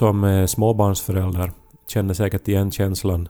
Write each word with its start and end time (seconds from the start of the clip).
som 0.00 0.24
är 0.24 0.46
småbarnsförälder 0.46 1.52
känner 1.88 2.14
säkert 2.14 2.48
igen 2.48 2.70
känslan 2.70 3.28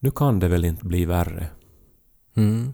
nu 0.00 0.10
kan 0.10 0.38
det 0.38 0.48
väl 0.48 0.64
inte 0.64 0.84
bli 0.84 1.04
värre. 1.04 1.46
Mm. 2.36 2.72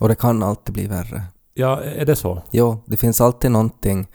Och 0.00 0.08
det 0.08 0.14
kan 0.14 0.42
alltid 0.42 0.72
bli 0.74 0.86
värre. 0.86 1.22
Ja, 1.54 1.80
är 1.82 2.04
det 2.04 2.16
så? 2.16 2.42
Jo, 2.50 2.82
det 2.86 2.96
finns 2.96 3.20
alltid 3.20 3.50
någonting. 3.50 4.08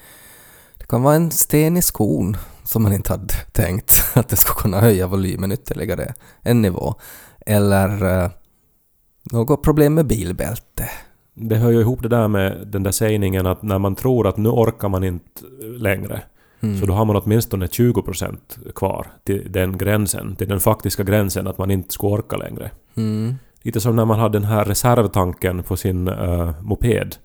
Det 0.78 0.88
kan 0.88 1.02
vara 1.02 1.16
en 1.16 1.32
sten 1.32 1.78
i 1.78 1.82
skon 1.82 2.38
som 2.64 2.84
man 2.84 2.94
inte 2.94 3.14
hade 3.14 3.34
tänkt 3.52 4.04
att 4.14 4.30
det 4.30 4.36
skulle 4.38 4.62
kunna 4.62 4.80
höja 4.80 5.08
volymen 5.08 5.52
ytterligare 5.52 6.14
en 6.42 6.62
nivå. 6.62 6.96
Eller 7.46 8.24
eh, 8.24 8.32
något 9.32 9.64
problem 9.64 9.94
med 9.94 10.08
bilbälte. 10.08 10.90
Det 11.34 11.56
hör 11.56 11.72
ju 11.72 11.82
ihop 11.82 12.02
det 12.02 12.10
där 12.10 12.28
med 12.28 12.68
den 12.68 12.84
där 12.84 12.92
sägningen 12.92 13.46
att 13.46 13.62
när 13.62 13.80
man 13.80 13.96
tror 13.96 14.28
att 14.28 14.38
nu 14.38 14.50
orkar 14.50 14.90
man 14.90 15.04
inte 15.04 15.42
längre 15.62 16.24
Mm. 16.62 16.80
så 16.80 16.86
då 16.86 16.94
har 16.94 17.06
man 17.06 17.16
åtminstone 17.16 17.66
20% 17.66 18.38
kvar 18.76 19.08
till 19.24 19.52
den 19.52 19.78
gränsen, 19.78 20.36
till 20.36 20.48
den 20.48 20.60
faktiska 20.60 21.04
gränsen 21.04 21.48
att 21.48 21.58
man 21.58 21.72
inte 21.72 21.94
skulle 21.94 22.14
orka 22.14 22.38
längre. 22.38 22.72
Mm. 22.96 23.36
Lite 23.62 23.80
som 23.82 23.96
när 23.96 24.06
man 24.06 24.20
hade 24.20 24.40
den 24.40 24.48
här 24.48 24.66
reservtanken 24.66 25.64
på 25.64 25.78
sin 25.78 26.08
eh, 26.08 26.52
moped. 26.62 27.16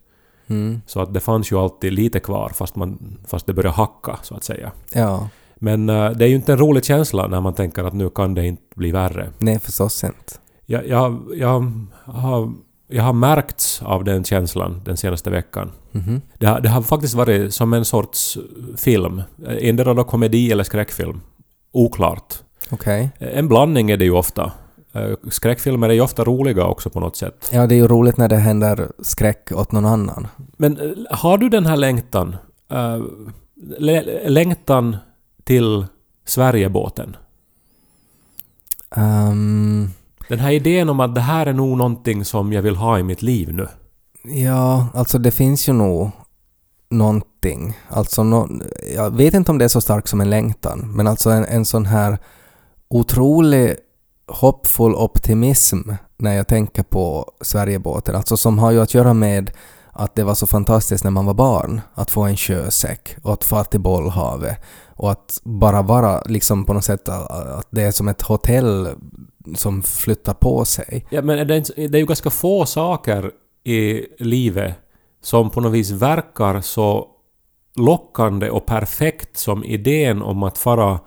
Mm. 0.46 0.80
Så 0.86 1.00
att 1.00 1.14
det 1.14 1.20
fanns 1.20 1.52
ju 1.52 1.58
alltid 1.58 1.92
lite 1.92 2.20
kvar 2.20 2.48
fast, 2.54 2.76
man, 2.76 3.18
fast 3.26 3.46
det 3.46 3.52
började 3.52 3.76
hacka 3.76 4.18
så 4.22 4.34
att 4.34 4.44
säga. 4.44 4.72
Ja, 4.92 5.28
Men 5.54 5.88
eh, 5.88 6.10
det 6.10 6.24
är 6.24 6.28
ju 6.28 6.34
inte 6.34 6.52
en 6.52 6.58
rolig 6.58 6.84
känsla 6.84 7.26
när 7.26 7.40
man 7.40 7.54
tänker 7.54 7.84
att 7.84 7.92
nu 7.92 8.10
kan 8.10 8.34
det 8.34 8.46
inte 8.46 8.62
bli 8.74 8.92
värre. 8.92 9.30
nej 9.38 9.58
förstås 9.58 10.04
inte. 10.04 10.34
Jag, 10.66 10.88
jag, 10.88 11.22
jag, 11.34 11.70
har, 12.04 12.52
jag 12.88 13.02
har 13.02 13.12
märkts 13.12 13.82
av 13.82 14.04
den 14.04 14.24
känslan 14.24 14.80
den 14.84 14.96
senaste 14.96 15.30
veckan. 15.30 15.70
Mhm. 15.92 16.20
Det 16.38 16.46
har, 16.46 16.60
det 16.60 16.68
har 16.68 16.82
faktiskt 16.82 17.14
varit 17.14 17.54
som 17.54 17.72
en 17.72 17.84
sorts 17.84 18.38
film. 18.76 19.22
Endera 19.60 19.94
då 19.94 20.04
komedi 20.04 20.52
eller 20.52 20.64
skräckfilm. 20.64 21.20
Oklart. 21.72 22.34
Okej. 22.70 23.10
En 23.18 23.48
blandning 23.48 23.90
är 23.90 23.96
det 23.96 24.04
ju 24.04 24.10
ofta. 24.10 24.52
Eh, 24.92 25.10
Skräckfilmer 25.30 25.88
är 25.88 25.92
ju 25.92 26.00
ofta 26.00 26.24
roliga 26.24 26.64
också 26.64 26.90
på 26.90 27.00
något 27.00 27.16
sätt. 27.16 27.50
Ja, 27.52 27.66
det 27.66 27.74
är 27.74 27.76
ju 27.76 27.88
roligt 27.88 28.16
när 28.16 28.28
det 28.28 28.36
händer 28.36 28.88
skräck 29.02 29.52
åt 29.52 29.72
någon 29.72 29.86
annan. 29.86 30.26
Men 30.56 30.78
eh, 30.80 30.90
har 31.10 31.38
du 31.38 31.48
den 31.48 31.66
här 31.66 31.76
längtan? 31.76 32.36
eh, 32.70 33.02
lä- 33.78 34.28
längtan 34.28 34.96
till 35.44 35.86
Sverigebåten? 36.26 37.16
Ehm, 38.96 39.90
den 40.28 40.38
här 40.38 40.50
idén 40.50 40.88
om 40.88 41.00
att 41.00 41.14
det 41.14 41.20
här 41.20 41.46
är 41.46 41.52
nog 41.52 41.78
någonting 41.78 42.24
som 42.24 42.52
jag 42.52 42.62
vill 42.62 42.76
ha 42.76 42.98
i 42.98 43.02
mitt 43.02 43.22
liv 43.22 43.52
nu. 43.52 43.68
ja, 44.22 44.86
alltså 44.94 45.18
det 45.18 45.30
finns 45.30 45.68
ju 45.68 45.72
nog 45.72 46.10
någonting. 46.90 47.78
Alltså 47.88 48.22
no, 48.22 48.48
jag 48.96 49.16
vet 49.16 49.34
inte 49.34 49.50
om 49.50 49.58
det 49.58 49.64
är 49.64 49.68
så 49.68 49.80
starkt 49.80 50.08
som 50.08 50.20
en 50.20 50.30
längtan, 50.30 50.92
men 50.94 51.06
alltså 51.06 51.30
en, 51.30 51.44
en 51.44 51.64
sån 51.64 51.86
här 51.86 52.18
otrolig 52.88 53.76
hoppfull 54.26 54.94
optimism 54.94 55.80
när 56.16 56.32
jag 56.32 56.48
tänker 56.48 56.82
på 56.82 57.30
Sverigebåten, 57.40 58.16
alltså 58.16 58.36
som 58.36 58.58
har 58.58 58.70
ju 58.70 58.80
att 58.80 58.94
göra 58.94 59.14
med 59.14 59.50
att 59.92 60.14
det 60.14 60.24
var 60.24 60.34
så 60.34 60.46
fantastiskt 60.46 61.04
när 61.04 61.10
man 61.10 61.26
var 61.26 61.34
barn 61.34 61.80
att 61.94 62.10
få 62.10 62.22
en 62.22 62.36
sjösäck 62.36 63.16
och 63.22 63.32
att 63.32 63.44
fara 63.44 63.64
till 63.64 63.80
bollhavet 63.80 64.60
och 64.96 65.10
att 65.10 65.40
bara 65.44 65.82
vara 65.82 66.22
liksom 66.22 66.64
på 66.64 66.72
något 66.72 66.84
sätt 66.84 67.08
att 67.08 67.68
det 67.70 67.82
är 67.82 67.90
som 67.90 68.08
ett 68.08 68.22
hotell 68.22 68.88
som 69.56 69.82
flyttar 69.82 70.34
på 70.34 70.64
sig. 70.64 71.06
Ja, 71.10 71.22
men 71.22 71.46
det 71.46 71.54
är, 71.54 71.96
ju 71.96 72.06
ganska 72.06 72.30
få 72.30 72.66
saker 72.66 73.30
i 73.64 74.06
livet 74.18 74.74
som 75.22 75.50
på 75.50 75.60
något 75.60 75.72
vis 75.72 75.90
verkar 75.90 76.60
så 76.60 77.08
lockande 77.76 78.50
och 78.50 78.66
perfekt 78.66 79.36
som 79.36 79.64
idén 79.64 80.22
om 80.22 80.42
att 80.42 80.58
fara 80.58 81.00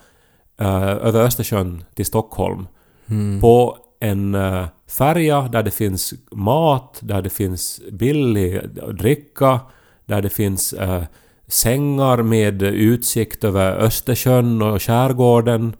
eh, 0.59 0.84
över 0.84 1.22
Östersjön 1.24 1.84
till 1.96 2.06
Stockholm 2.06 2.68
Mm. 3.09 3.42
på 3.42 3.78
en 4.00 4.36
uh, 4.36 4.66
färja 4.88 5.42
där 5.42 5.64
det 5.64 5.72
finns 5.72 6.14
mat, 6.31 7.00
där 7.02 7.22
det 7.22 7.30
finns 7.30 7.81
billig 7.92 8.62
dricka, 9.00 9.59
där 10.06 10.22
det 10.22 10.30
finns 10.30 10.74
eh, 10.74 11.04
sängar 11.47 12.24
med 12.24 12.63
utsikt 12.63 13.44
över 13.44 13.72
Östersjön 13.72 14.62
och 14.62 14.81
skärgården. 14.81 15.75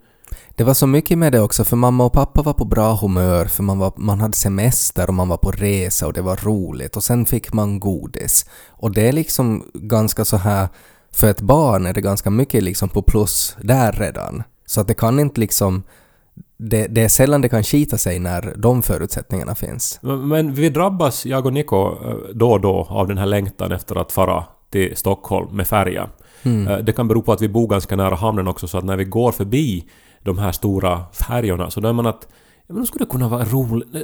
Det 0.56 0.64
var 0.64 0.74
så 0.74 0.88
mycket 0.88 1.18
med 1.18 1.32
det 1.32 1.42
också, 1.42 1.64
för 1.64 1.76
mamma 1.76 2.06
och 2.06 2.14
pappa 2.14 2.42
var 2.42 2.54
på 2.54 2.66
bra 2.66 2.96
humör, 2.96 3.46
för 3.46 3.64
man, 3.64 3.80
var, 3.80 3.94
man 3.96 4.20
hade 4.20 4.34
semester 4.34 5.08
och 5.08 5.14
man 5.14 5.28
var 5.28 5.38
på 5.38 5.52
resa 5.52 6.08
och 6.08 6.14
det 6.14 6.22
var 6.22 6.36
roligt 6.36 6.96
och 6.96 7.04
sen 7.04 7.26
fick 7.26 7.54
man 7.54 7.80
godis. 7.80 8.46
Och 8.70 8.94
det 8.94 9.08
är 9.08 9.12
liksom 9.12 9.66
ganska 9.74 10.26
så 10.26 10.38
här, 10.38 10.68
för 11.12 11.30
ett 11.30 11.42
barn 11.42 11.86
är 11.86 11.94
det 11.94 12.02
ganska 12.02 12.30
mycket 12.30 12.64
liksom 12.64 12.90
på 12.90 13.02
plus 13.02 13.58
där 13.62 13.92
redan. 13.92 14.44
Så 14.66 14.82
att 14.82 14.88
det 14.88 14.94
kan 14.94 15.20
inte 15.20 15.40
liksom, 15.40 15.84
det, 16.58 16.88
det 16.88 17.04
är 17.04 17.10
sällan 17.10 17.42
det 17.42 17.50
kan 17.50 17.64
skita 17.64 17.98
sig 17.98 18.20
när 18.20 18.54
de 18.58 18.82
förutsättningarna 18.82 19.56
finns. 19.56 20.00
Men 20.02 20.54
vi 20.54 20.70
drabbas, 20.70 21.26
jag 21.26 21.46
och 21.46 21.54
Niko, 21.54 21.88
eh, 21.88 22.16
då 22.34 22.52
och 22.52 22.62
då 22.62 22.88
av 22.90 23.08
den 23.08 23.18
här 23.18 23.26
längtan 23.26 23.72
efter 23.72 23.96
att 23.96 24.12
fara 24.12 24.44
till 24.70 24.98
Stockholm 24.98 25.56
med 25.56 25.68
färja. 25.68 26.10
Mm. 26.44 26.68
Eh, 26.68 26.78
Det 26.78 26.92
kan 26.94 27.08
bero 27.08 27.22
på 27.22 27.32
att 27.32 27.42
vi 27.42 27.48
bor 27.50 27.68
ganska 27.68 27.96
nära 27.96 28.16
hamnen 28.16 28.48
också, 28.48 28.68
så 28.68 28.78
att 28.78 28.84
när 28.84 28.98
vi 28.98 29.04
går 29.04 29.32
förbi 29.32 29.86
de 30.24 30.38
här 30.38 30.52
stora 30.52 31.02
färjorna 31.14 31.70
så 31.70 31.80
då 31.80 31.88
är 31.88 31.94
man 31.94 32.08
att 32.08 32.28
men 32.70 32.86
skulle 32.86 33.06
det 33.06 33.12
kunna 33.12 33.28
vara 33.30 33.44
roligt. 33.46 33.96
eh, 33.96 34.02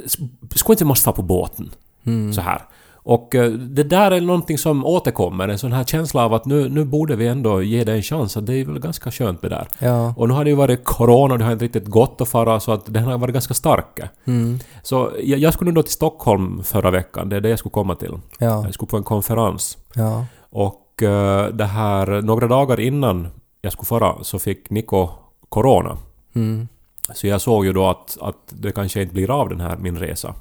Skulle 0.54 0.74
inte 0.74 0.84
måste 0.84 1.06
vara 1.08 1.16
på 1.16 1.22
båten? 1.22 1.70
Mm. 2.04 2.32
Så 2.32 2.40
här. 2.40 2.62
Och 3.06 3.34
eh, 3.34 3.50
det 3.52 3.82
där 3.82 4.10
är 4.10 4.20
någonting 4.20 4.58
som 4.58 4.84
återkommer, 4.86 5.48
en 5.48 5.58
sån 5.58 5.72
här 5.72 5.84
känsla 5.84 6.24
av 6.24 6.34
att 6.34 6.44
nu, 6.44 6.68
nu 6.68 6.84
borde 6.84 7.16
vi 7.16 7.26
ändå 7.28 7.62
ge 7.62 7.84
det 7.84 7.92
en 7.92 8.02
chans. 8.02 8.36
Att 8.36 8.46
det 8.46 8.54
är 8.54 8.64
väl 8.64 8.78
ganska 8.78 9.10
skönt 9.10 9.42
det 9.42 9.48
där. 9.48 9.68
Ja. 9.78 10.14
Och 10.16 10.28
nu 10.28 10.34
har 10.34 10.44
det 10.44 10.50
ju 10.50 10.56
varit 10.56 10.84
corona 10.84 11.36
det 11.36 11.44
har 11.44 11.52
inte 11.52 11.64
riktigt 11.64 11.86
gått 11.86 12.20
att 12.20 12.28
fara 12.28 12.60
så 12.60 12.72
att 12.72 12.94
den 12.94 13.04
har 13.04 13.18
varit 13.18 13.32
ganska 13.32 13.54
stark. 13.54 14.00
Mm. 14.24 14.58
Så 14.82 15.10
jag, 15.22 15.38
jag 15.38 15.54
skulle 15.54 15.72
då 15.72 15.82
till 15.82 15.92
Stockholm 15.92 16.62
förra 16.64 16.90
veckan, 16.90 17.28
det 17.28 17.36
är 17.36 17.40
det 17.40 17.48
jag 17.48 17.58
skulle 17.58 17.70
komma 17.72 17.94
till. 17.94 18.12
Ja. 18.38 18.64
Jag 18.64 18.74
skulle 18.74 18.88
på 18.88 18.96
en 18.96 19.02
konferens. 19.02 19.78
Ja. 19.94 20.26
Och 20.54 21.02
eh, 21.02 21.48
det 21.48 21.64
här, 21.64 22.22
några 22.22 22.48
dagar 22.48 22.80
innan 22.80 23.28
jag 23.62 23.72
skulle 23.72 23.86
fara 23.86 24.24
så 24.24 24.38
fick 24.38 24.70
Niko 24.70 25.08
corona. 25.48 25.96
Mm. 26.34 26.68
Så 27.14 27.26
jag 27.26 27.40
såg 27.40 27.64
ju 27.64 27.72
då 27.72 27.86
att, 27.86 28.18
att 28.20 28.36
det 28.48 28.72
kanske 28.72 29.02
inte 29.02 29.14
blir 29.14 29.30
av 29.30 29.48
den 29.48 29.60
här 29.60 29.76
min 29.76 29.98
resa. 29.98 30.34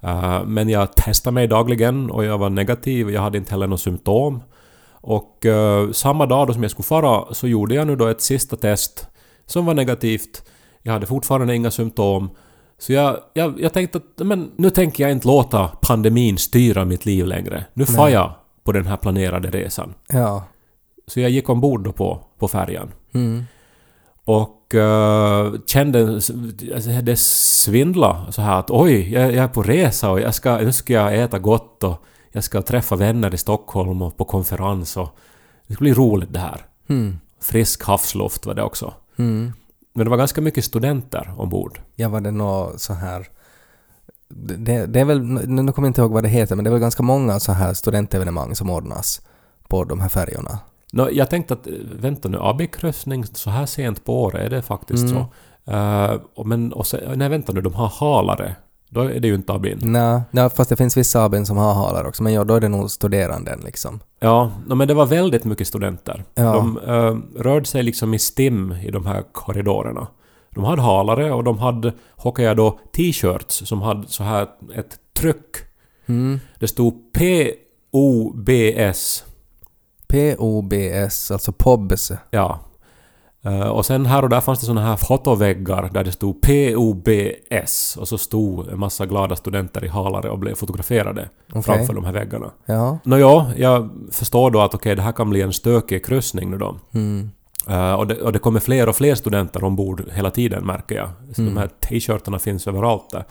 Eh, 0.00 0.44
men 0.44 0.68
jag 0.68 0.96
testade 0.96 1.34
mig 1.34 1.46
dagligen 1.46 2.10
och 2.10 2.24
jag 2.24 2.38
var 2.38 2.50
negativ, 2.50 3.10
jag 3.10 3.20
hade 3.20 3.38
inte 3.38 3.50
heller 3.50 3.66
några 3.66 3.78
symptom. 3.78 4.42
Och 4.90 5.46
eh, 5.46 5.90
samma 5.90 6.26
dag 6.26 6.46
då 6.46 6.52
som 6.52 6.62
jag 6.62 6.70
skulle 6.70 6.86
fara 6.86 7.34
så 7.34 7.48
gjorde 7.48 7.74
jag 7.74 7.86
nu 7.86 7.96
då 7.96 8.06
ett 8.06 8.20
sista 8.20 8.56
test 8.56 9.08
som 9.46 9.66
var 9.66 9.74
negativt. 9.74 10.42
Jag 10.82 10.92
hade 10.92 11.06
fortfarande 11.06 11.54
inga 11.56 11.70
symptom. 11.70 12.30
Så 12.78 12.92
jag, 12.92 13.16
jag, 13.34 13.60
jag 13.60 13.72
tänkte 13.72 13.98
att 13.98 14.26
men, 14.26 14.50
nu 14.56 14.70
tänker 14.70 15.04
jag 15.04 15.12
inte 15.12 15.28
låta 15.28 15.68
pandemin 15.68 16.38
styra 16.38 16.84
mitt 16.84 17.06
liv 17.06 17.26
längre. 17.26 17.64
Nu 17.74 17.86
far 17.86 18.08
jag 18.08 18.32
på 18.66 18.72
den 18.72 18.86
här 18.86 18.96
planerade 18.96 19.50
resan. 19.50 19.94
Ja. 20.08 20.44
Så 21.06 21.20
jag 21.20 21.30
gick 21.30 21.48
ombord 21.48 21.84
då 21.84 21.92
på, 21.92 22.20
på 22.38 22.48
färjan. 22.48 22.92
Mm. 23.14 23.44
Och 24.24 24.74
uh, 24.74 25.60
kände 25.66 26.14
alltså, 26.14 26.32
det 27.02 27.18
svindla 27.18 28.32
så 28.32 28.42
här 28.42 28.58
att 28.58 28.70
oj, 28.70 29.12
jag, 29.12 29.32
jag 29.32 29.44
är 29.44 29.48
på 29.48 29.62
resa 29.62 30.10
och 30.10 30.20
jag 30.20 30.34
ska, 30.34 30.58
nu 30.58 30.72
ska 30.72 30.92
jag 30.92 31.22
äta 31.22 31.38
gott 31.38 31.84
och 31.84 32.04
jag 32.32 32.44
ska 32.44 32.62
träffa 32.62 32.96
vänner 32.96 33.34
i 33.34 33.38
Stockholm 33.38 34.02
och 34.02 34.16
på 34.16 34.24
konferens 34.24 34.96
och 34.96 35.08
det 35.66 35.74
ska 35.74 35.82
bli 35.82 35.94
roligt 35.94 36.32
det 36.32 36.40
här. 36.40 36.60
Mm. 36.88 37.18
Frisk 37.40 37.84
havsluft 37.84 38.46
var 38.46 38.54
det 38.54 38.62
också. 38.62 38.94
Mm. 39.18 39.52
Men 39.94 40.04
det 40.04 40.10
var 40.10 40.16
ganska 40.16 40.40
mycket 40.40 40.64
studenter 40.64 41.34
ombord. 41.36 41.80
Ja, 41.94 42.08
var 42.08 42.20
det 42.20 42.30
något 42.30 42.80
så 42.80 42.92
här... 42.92 43.26
Det, 44.28 44.86
det 44.86 45.00
är 45.00 45.04
väl, 45.04 45.22
nu 45.22 45.72
kommer 45.72 45.86
jag 45.86 45.90
inte 45.90 46.00
ihåg 46.00 46.12
vad 46.12 46.22
det 46.22 46.28
heter, 46.28 46.56
men 46.56 46.64
det 46.64 46.68
är 46.68 46.72
väl 46.72 46.80
ganska 46.80 47.02
många 47.02 47.40
så 47.40 47.52
här 47.52 47.74
studentevenemang 47.74 48.54
som 48.54 48.70
ordnas 48.70 49.20
på 49.68 49.84
de 49.84 50.00
här 50.00 50.08
färjorna. 50.08 50.58
Nå, 50.92 51.08
jag 51.12 51.30
tänkte 51.30 51.54
att, 51.54 51.66
eh, 51.66 51.72
vänta 52.00 52.28
nu, 52.28 52.38
AB-kryssning 52.40 53.24
så 53.26 53.50
här 53.50 53.66
sent 53.66 54.04
på 54.04 54.22
året, 54.22 54.42
är 54.46 54.50
det 54.50 54.62
faktiskt 54.62 55.04
Mm. 55.04 55.14
så? 55.14 55.26
Och 56.34 56.46
men, 56.46 56.72
och 56.72 56.86
sen, 56.86 57.18
nej 57.18 57.28
vänta 57.28 57.52
nu, 57.52 57.60
de 57.60 57.74
har 57.74 57.88
halare. 57.88 58.56
Då 58.88 59.00
är 59.00 59.20
det 59.20 59.28
ju 59.28 59.34
inte 59.34 59.52
abin. 59.52 59.78
Nej, 59.82 60.20
nej, 60.30 60.50
fast 60.50 60.70
det 60.70 60.76
finns 60.76 60.96
vissa 60.96 61.24
ABn 61.24 61.44
som 61.44 61.56
har 61.56 61.74
halar 61.74 62.04
också, 62.04 62.22
men 62.22 62.32
ja, 62.32 62.44
då 62.44 62.54
är 62.54 62.60
det 62.60 62.68
nog 62.68 62.90
studeranden 62.90 63.60
liksom. 63.64 64.00
Ja, 64.20 64.50
no, 64.66 64.74
men 64.74 64.88
det 64.88 64.94
var 64.94 65.06
väldigt 65.06 65.44
mycket 65.44 65.68
studenter. 65.68 66.24
Ja. 66.34 66.52
De 66.52 66.78
eh, 66.78 67.40
rörde 67.42 67.66
sig 67.66 67.82
liksom 67.82 68.14
i 68.14 68.18
stim 68.18 68.72
i 68.72 68.90
de 68.90 69.06
här 69.06 69.22
korridorerna. 69.32 70.06
De 70.56 70.64
hade 70.64 70.82
halare 70.82 71.32
och 71.32 71.44
de 71.44 71.58
hade, 71.58 71.92
hockar 72.10 72.44
jag 72.44 72.56
då, 72.56 72.78
t-shirts 72.96 73.68
som 73.68 73.82
hade 73.82 74.08
så 74.08 74.22
här 74.22 74.48
ett 74.74 74.98
tryck. 75.18 75.56
Mm. 76.06 76.40
Det 76.58 76.68
stod 76.68 77.12
P-O-B-S. 77.12 79.24
POBS, 80.08 81.30
alltså 81.30 81.52
POBS. 81.52 82.12
Ja. 82.30 82.60
Eh, 83.42 83.68
och 83.68 83.86
sen 83.86 84.06
här 84.06 84.22
och 84.22 84.28
där 84.28 84.40
fanns 84.40 84.60
det 84.60 84.66
såna 84.66 84.80
här 84.80 84.96
fotoväggar 84.96 85.90
där 85.92 86.04
det 86.04 86.12
stod 86.12 86.42
P-O-B-S 86.42 87.96
och 88.00 88.08
så 88.08 88.18
stod 88.18 88.68
en 88.68 88.78
massa 88.78 89.06
glada 89.06 89.36
studenter 89.36 89.84
i 89.84 89.88
halare 89.88 90.30
och 90.30 90.38
blev 90.38 90.54
fotograferade 90.54 91.28
Okej. 91.50 91.62
framför 91.62 91.94
de 91.94 92.04
här 92.04 92.12
väggarna. 92.12 92.50
Ja. 92.66 92.98
Nåja, 93.04 93.46
jag 93.56 93.90
förstår 94.12 94.50
då 94.50 94.60
att 94.60 94.74
okej, 94.74 94.96
det 94.96 95.02
här 95.02 95.12
kan 95.12 95.30
bli 95.30 95.42
en 95.42 95.52
stökig 95.52 96.06
kryssning 96.06 96.50
nu 96.50 96.58
då. 96.58 96.76
Mm. 96.94 97.30
Eh, 97.68 97.92
och, 97.92 98.06
det, 98.06 98.20
och 98.20 98.32
det 98.32 98.38
kommer 98.38 98.60
fler 98.60 98.88
och 98.88 98.96
fler 98.96 99.14
studenter 99.14 99.64
ombord 99.64 100.02
hela 100.12 100.30
tiden 100.30 100.66
märker 100.66 100.94
jag. 100.94 101.08
Så 101.34 101.42
Mm. 101.42 101.54
De 101.54 101.60
här 101.60 101.68
t-shirtarna 101.68 102.38
finns 102.38 102.66
överallt 102.66 103.10
där. 103.10 103.24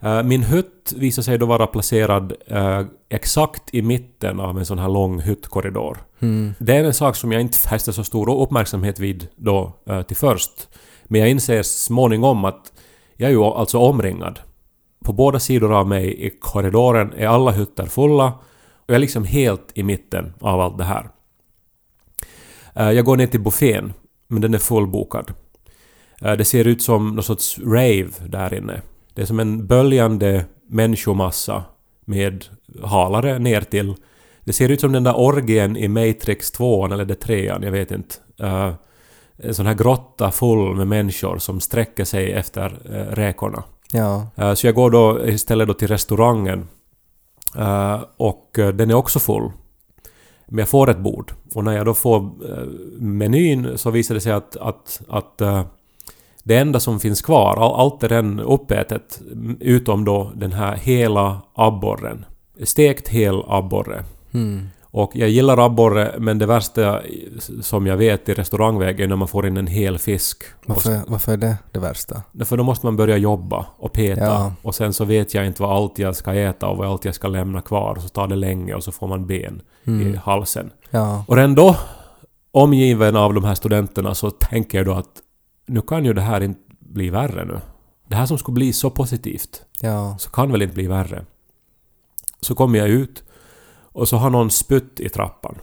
Eh, 0.00 0.22
min 0.22 0.42
hytt 0.42 0.92
visar 0.96 1.22
sig 1.22 1.38
då 1.38 1.46
vara 1.46 1.66
placerad 1.66 2.32
eh, 2.46 2.82
exakt 3.08 3.74
i 3.74 3.82
mitten 3.82 4.40
av 4.40 4.58
en 4.58 4.66
sån 4.66 4.78
här 4.78 4.88
lång 4.88 5.20
hyttkorridor. 5.20 5.98
Mm. 6.20 6.54
Det 6.58 6.76
är 6.76 6.84
en 6.84 6.94
sak 6.94 7.16
som 7.16 7.32
jag 7.32 7.40
inte 7.40 7.58
fäster 7.58 7.92
så 7.92 8.04
stor 8.04 8.42
uppmärksamhet 8.42 8.98
vid 8.98 9.28
då 9.36 9.72
till 10.06 10.16
först. 10.16 10.68
Men 11.04 11.20
jag 11.20 11.30
inser 11.30 11.62
småningom 11.62 12.44
att 12.44 12.72
jag 13.16 13.28
är 13.28 13.32
ju 13.32 13.42
alltså 13.42 13.78
omringad. 13.78 14.40
På 15.04 15.12
båda 15.12 15.40
sidor 15.40 15.72
av 15.72 15.88
mig 15.88 16.26
i 16.26 16.30
korridoren 16.40 17.12
är 17.16 17.26
alla 17.26 17.50
hytter 17.50 17.86
fulla 17.86 18.26
och 18.76 18.90
jag 18.90 18.94
är 18.94 19.00
liksom 19.00 19.24
helt 19.24 19.70
i 19.74 19.82
mitten 19.82 20.34
av 20.40 20.60
allt 20.60 20.78
det 20.78 20.84
här. 20.84 21.08
Eh, 22.74 22.90
Jag 22.90 23.04
går 23.04 23.16
ner 23.16 23.26
till 23.26 23.40
buffén, 23.40 23.92
men 24.28 24.40
den 24.42 24.54
är 24.54 24.58
fullbokad. 24.58 25.32
Eh, 26.22 26.32
Det 26.32 26.44
ser 26.44 26.66
ut 26.66 26.82
som 26.82 27.08
någon 27.14 27.22
sorts 27.24 27.58
rave 27.58 28.08
där 28.26 28.54
inne. 28.54 28.80
Det 29.14 29.22
är 29.22 29.26
som 29.26 29.40
en 29.40 29.66
böljande 29.66 30.44
människomassa 30.68 31.64
med 32.04 32.44
halare 32.82 33.38
ner 33.38 33.60
till. 33.60 33.94
Det 34.44 34.52
ser 34.52 34.68
ut 34.68 34.80
som 34.80 34.92
den 34.92 35.04
där 35.04 35.16
orgien 35.20 35.76
i 35.76 35.88
Matrix 35.88 36.50
2 36.50 36.84
eller 36.86 37.04
det 37.04 37.14
3 37.14 37.44
jag 37.44 37.70
vet 37.70 37.90
inte. 37.90 38.14
Eh, 38.40 38.72
En 39.44 39.54
sån 39.54 39.66
här 39.66 39.74
grotta 39.74 40.30
full 40.30 40.74
med 40.76 40.86
människor 40.88 41.38
som 41.38 41.60
sträcker 41.60 42.04
sig 42.04 42.32
efter 42.32 42.68
räkorna. 43.14 43.62
Ja. 43.92 44.54
Så 44.54 44.66
jag 44.66 44.74
går 44.74 44.90
då 44.90 45.26
istället 45.28 45.68
då 45.68 45.74
till 45.74 45.88
restaurangen. 45.88 46.68
Och 48.16 48.50
den 48.54 48.90
är 48.90 48.94
också 48.94 49.18
full. 49.18 49.50
Men 50.52 50.58
jag 50.58 50.68
får 50.68 50.90
ett 50.90 50.98
bord. 50.98 51.32
Och 51.54 51.64
när 51.64 51.72
jag 51.72 51.86
då 51.86 51.94
får 51.94 52.16
eh, 52.18 52.66
menyn 52.98 53.78
så 53.78 53.90
visar 53.90 54.14
det 54.14 54.20
sig 54.20 54.32
att, 54.32 54.56
att, 54.56 55.00
att 55.08 55.40
eh, 55.40 55.64
det 56.44 56.56
enda 56.56 56.80
som 56.80 57.00
finns 57.00 57.22
kvar, 57.22 57.76
allt 57.80 58.02
är 58.02 58.08
redan 58.08 58.40
uppätet 58.40 59.20
utom 59.60 60.04
då 60.04 60.32
den 60.34 60.52
här 60.52 60.76
hela 60.76 61.42
abborren. 61.54 62.24
Stekt 62.62 63.08
hel 63.08 63.42
abborre. 63.48 64.04
Mm. 64.32 64.68
Och 64.94 65.10
jag 65.14 65.28
gillar 65.28 65.66
abborre 65.66 66.14
men 66.18 66.38
det 66.38 66.46
värsta 66.46 67.04
i- 67.06 67.38
som 67.62 67.86
jag 67.86 67.96
vet 67.96 68.28
i 68.28 68.34
restaurangväg 68.34 69.00
är 69.00 69.08
när 69.08 69.16
man 69.16 69.28
får 69.28 69.46
in 69.46 69.56
en 69.56 69.66
hel 69.66 69.98
fisk. 69.98 70.42
Och 70.60 70.68
Varför, 70.68 71.00
varför 71.06 71.32
är 71.32 71.36
det 71.36 71.56
det 71.72 71.78
värsta? 71.80 72.22
För 72.44 72.56
då 72.56 72.62
måste 72.64 72.86
man 72.86 72.96
börja 72.96 73.16
jobba 73.16 73.66
och 73.76 73.92
peta. 73.92 74.24
Ja. 74.24 74.52
Och 74.62 74.74
sen 74.74 74.92
så 74.92 75.04
vet 75.04 75.34
jag 75.34 75.46
inte 75.46 75.62
vad 75.62 75.76
allt 75.76 75.98
jag 75.98 76.16
ska 76.16 76.34
äta 76.34 76.66
och 76.68 76.76
vad 76.76 76.88
allt 76.88 77.04
jag 77.04 77.14
ska 77.14 77.28
lämna 77.28 77.60
kvar. 77.60 77.96
Så 78.00 78.08
tar 78.08 78.26
det 78.26 78.34
länge 78.36 78.74
och 78.74 78.84
så 78.84 78.92
får 78.92 79.06
man 79.08 79.26
ben 79.26 79.62
i 79.84 79.90
Mm. 79.90 80.16
halsen. 80.24 80.70
Ja. 80.90 81.24
Och 81.28 81.38
ändå, 81.38 81.76
omgiven 82.50 83.16
av 83.16 83.34
de 83.34 83.44
här 83.44 83.54
studenterna, 83.54 84.14
så 84.14 84.30
tänker 84.30 84.78
jag 84.78 84.86
då 84.86 84.92
att 84.92 85.08
nu 85.66 85.80
kan 85.80 86.04
ju 86.04 86.12
det 86.12 86.20
här 86.20 86.40
inte 86.40 86.60
bli 86.78 87.10
värre 87.10 87.44
nu. 87.44 87.60
Det 88.08 88.14
här 88.16 88.26
som 88.26 88.38
skulle 88.38 88.54
bli 88.54 88.72
så 88.72 88.90
positivt, 88.90 89.62
Ja. 89.80 90.16
så 90.18 90.30
kan 90.30 90.52
väl 90.52 90.62
inte 90.62 90.74
bli 90.74 90.86
värre. 90.86 91.24
Så 92.40 92.54
kommer 92.54 92.78
jag 92.78 92.88
ut 92.88 93.22
och 93.92 94.08
så 94.08 94.16
har 94.16 94.30
någon 94.30 94.50
spytt 94.50 95.00
i 95.00 95.08
trappan. 95.08 95.54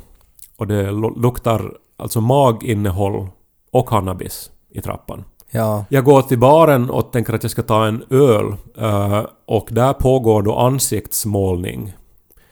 Och 0.57 0.67
det 0.67 0.91
lu- 0.91 1.21
luktar 1.21 1.71
alltså 1.97 2.21
maginnehåll 2.21 3.27
och 3.71 3.89
cannabis 3.89 4.51
i 4.71 4.81
trappan. 4.81 5.23
Ja. 5.51 5.85
Jag 5.89 6.03
går 6.05 6.21
till 6.21 6.39
baren 6.39 6.89
och 6.89 7.11
tänker 7.11 7.33
att 7.33 7.43
jag 7.43 7.51
ska 7.51 7.61
ta 7.63 7.85
en 7.87 8.03
öl. 8.09 8.53
eh, 8.77 9.25
och 9.47 9.67
där 9.71 9.93
pågår 9.93 10.41
då 10.41 10.55
ansiktsmålning. 10.55 11.93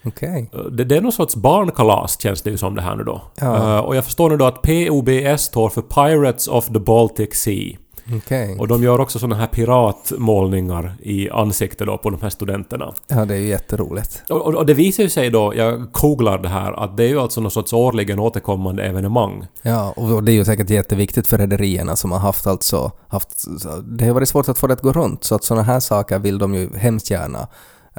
Okej. 0.06 0.50
Eh, 0.54 0.60
Det, 0.60 0.84
det 0.84 0.98
är 0.98 1.02
någon 1.02 1.12
sorts 1.12 1.36
barnkalas 1.36 2.20
känns 2.22 2.42
det 2.42 2.50
ju 2.50 2.58
som 2.58 2.76
det 2.76 2.82
här 2.82 2.96
nu 2.96 3.04
då. 3.04 3.22
Ja. 3.42 3.56
Eh, 3.78 3.80
och 3.80 3.96
jag 3.96 4.06
förstår 4.06 4.30
nu 4.30 4.38
då 4.38 4.46
att 4.46 4.62
POBS 4.62 5.42
står 5.42 5.70
för 5.70 5.82
Pirates 5.82 6.48
of 6.48 6.66
the 6.68 6.80
Baltic 6.80 7.34
Sea. 7.34 7.78
Okej. 8.16 8.58
Och 8.60 8.68
de 8.68 8.84
gör 8.84 9.00
också 9.00 9.20
såna 9.20 9.36
här 9.36 9.48
piratmålningar 9.48 10.96
i 11.00 11.30
ansiktet 11.30 11.88
då 11.88 11.98
på 11.98 12.10
de 12.10 12.22
här 12.22 12.30
studenterna. 12.30 12.94
Ja, 13.08 13.26
det 13.26 13.36
är 13.36 13.40
ju 13.40 13.48
jätteroligt. 13.48 14.24
Och, 14.30 14.42
och, 14.42 14.56
och 14.56 14.66
det 14.66 14.74
visar 14.74 15.04
ju 15.04 15.10
sig 15.10 15.30
då, 15.30 15.54
jag 15.56 15.92
googlar 15.92 16.38
det 16.38 16.50
här, 16.50 16.74
att 16.84 16.98
det 16.98 17.04
är 17.04 17.08
ju 17.08 17.20
alltså 17.20 17.42
någon 17.42 17.52
sorts 17.52 17.74
årligen 17.74 18.20
återkommande 18.20 18.84
evenemang. 18.84 19.48
Ja, 19.62 19.94
och 19.96 20.24
det 20.24 20.32
är 20.32 20.34
ju 20.34 20.46
säkert 20.46 20.70
jätteviktigt 20.70 21.28
för 21.28 21.38
rederierna 21.38 21.96
som 21.96 22.12
har 22.12 22.20
haft 22.20 22.48
alltså... 22.48 22.92
Haft, 23.08 23.44
det 23.84 24.06
har 24.06 24.14
varit 24.14 24.30
svårt 24.30 24.50
att 24.50 24.58
få 24.58 24.68
det 24.68 24.74
att 24.74 24.82
gå 24.82 24.92
runt, 24.94 25.24
så 25.24 25.36
att 25.36 25.44
sådana 25.44 25.64
här 25.64 25.80
saker 25.80 26.20
vill 26.20 26.38
de 26.38 26.54
ju 26.56 26.70
hemskt 26.78 27.12
gärna 27.12 27.40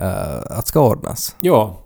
uh, 0.02 0.58
att 0.58 0.66
ska 0.66 0.80
ordnas. 0.80 1.36
Ja, 1.40 1.78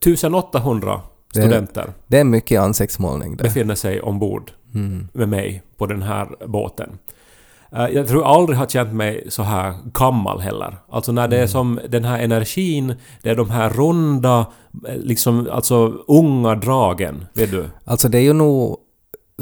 1800 0.00 1.00
Det- 1.34 1.40
studenter 1.42 1.92
Det 2.06 2.18
är 2.18 2.24
mycket 2.24 2.60
ansiktsmålning 2.60 3.36
det. 3.36 3.42
befinner 3.44 3.74
sig 3.74 4.00
ombord 4.00 4.52
Mm. 4.74 5.08
med 5.12 5.28
mig 5.28 5.62
på 5.76 5.86
den 5.86 6.02
här 6.02 6.28
båten. 6.46 6.98
Eh, 7.76 7.88
Jag 7.88 8.08
tror 8.08 8.24
aldrig 8.34 8.58
har 8.58 8.66
känt 8.66 8.92
mig 8.92 9.26
så 9.28 9.42
här 9.42 9.74
gammal 9.94 10.40
heller. 10.40 10.78
Alltså 10.88 11.12
när 11.12 11.28
det 11.28 11.36
är 11.38 11.46
som 11.46 11.80
den 11.88 12.04
här 12.04 12.18
energin, 12.18 12.94
det 13.22 13.30
är 13.30 13.34
de 13.36 13.50
här 13.50 13.70
runda, 13.70 14.46
eh, 14.88 14.96
liksom 14.96 15.48
alltså 15.52 15.86
unga 16.08 16.54
dragen, 16.54 17.26
vet 17.34 17.50
du? 17.50 17.64
Alltså 17.84 18.08
det 18.08 18.18
är 18.18 18.22
ju 18.22 18.32
nog 18.32 18.76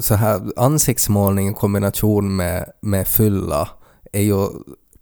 så 0.01 0.15
här 0.15 0.41
ansiktsmålning 0.57 1.49
i 1.49 1.55
kombination 1.55 2.37
med, 2.37 2.65
med 2.83 3.09
fylla 3.09 3.69
är 4.13 4.23
ju 4.23 4.47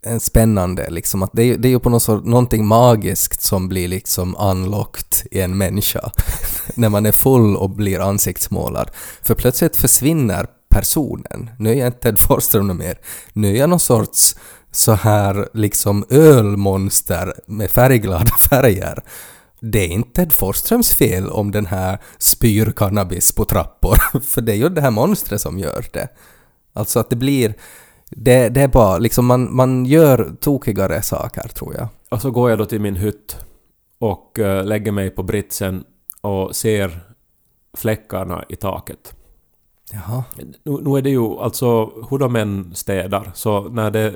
en 0.03 0.21
spännande 0.21 0.91
liksom 0.91 1.23
att 1.23 1.31
det 1.33 1.43
är, 1.43 1.57
det 1.57 1.69
är 1.69 1.71
ju 1.71 1.79
på 1.79 1.91
något 1.91 2.03
sorts, 2.03 2.27
någonting 2.27 2.67
magiskt 2.67 3.43
som 3.43 3.69
blir 3.69 3.89
liksom 3.89 4.37
unlocked 4.41 5.29
i 5.31 5.41
en 5.41 5.59
människa 5.59 6.11
när 6.75 6.89
man 6.89 7.07
är 7.07 7.13
full 7.13 7.57
och 7.57 7.71
blir 7.71 8.01
ansiktsmålad. 8.01 8.91
För 9.23 9.35
plötsligt 9.35 9.77
försvinner 9.77 10.47
personen. 10.71 11.51
Nu 11.59 11.71
är 11.71 11.75
jag 11.75 11.87
inte 11.87 11.99
Ted 11.99 12.19
Forsström 12.19 12.79
mer. 12.79 12.99
Nu 13.33 13.49
är 13.49 13.59
jag 13.59 13.71
någon 13.71 13.81
sorts 13.81 14.37
så 14.73 14.93
här 14.93 15.49
liksom 15.55 16.05
ölmonster 16.11 17.35
med 17.47 17.71
färgglada 17.71 18.37
färger. 18.51 19.03
Det 19.61 19.79
är 19.79 19.89
inte 19.89 20.11
Ted 20.13 20.33
Forsströms 20.33 20.95
fel 20.95 21.31
om 21.31 21.51
den 21.51 21.67
här 21.67 21.99
spyr 22.19 22.73
cannabis 22.77 23.33
på 23.33 23.45
trappor, 23.45 24.21
för 24.21 24.41
det 24.41 24.53
är 24.53 24.57
ju 24.57 24.69
det 24.69 24.81
här 24.81 24.91
monstret 24.91 25.41
som 25.41 25.59
gör 25.59 25.87
det. 25.93 26.09
Alltså 26.73 27.01
att 27.01 27.11
det 27.11 27.17
blir... 27.17 27.55
Det, 28.11 28.49
det 28.49 28.61
är 28.61 28.69
bara 28.69 28.99
liksom 28.99 29.27
man, 29.27 29.57
man 29.57 29.87
gör 29.87 30.37
tokigare 30.41 31.03
saker 31.03 31.49
tror 31.49 31.75
jag. 31.75 31.89
Och 32.11 32.21
så 32.21 32.31
går 32.31 32.51
jag 32.51 32.59
då 32.59 32.65
till 32.65 32.81
min 32.81 32.97
hytt 32.97 33.37
och 33.99 34.39
eh, 34.39 34.65
lägger 34.65 34.93
mig 34.93 35.11
på 35.11 35.23
britsen 35.23 35.85
och 36.21 36.57
ser 36.57 37.01
fläckarna 37.77 38.45
i 38.49 38.57
taket. 38.57 39.15
Jaha. 39.93 40.25
Nu, 40.63 40.79
nu 40.83 40.99
är 40.99 41.03
det 41.03 41.11
ju 41.11 41.39
alltså 41.39 41.91
hur 42.11 42.19
de 42.19 42.37
än 42.37 42.75
städar, 42.75 43.31
så 43.35 43.69
när 43.69 43.91
det... 43.91 44.15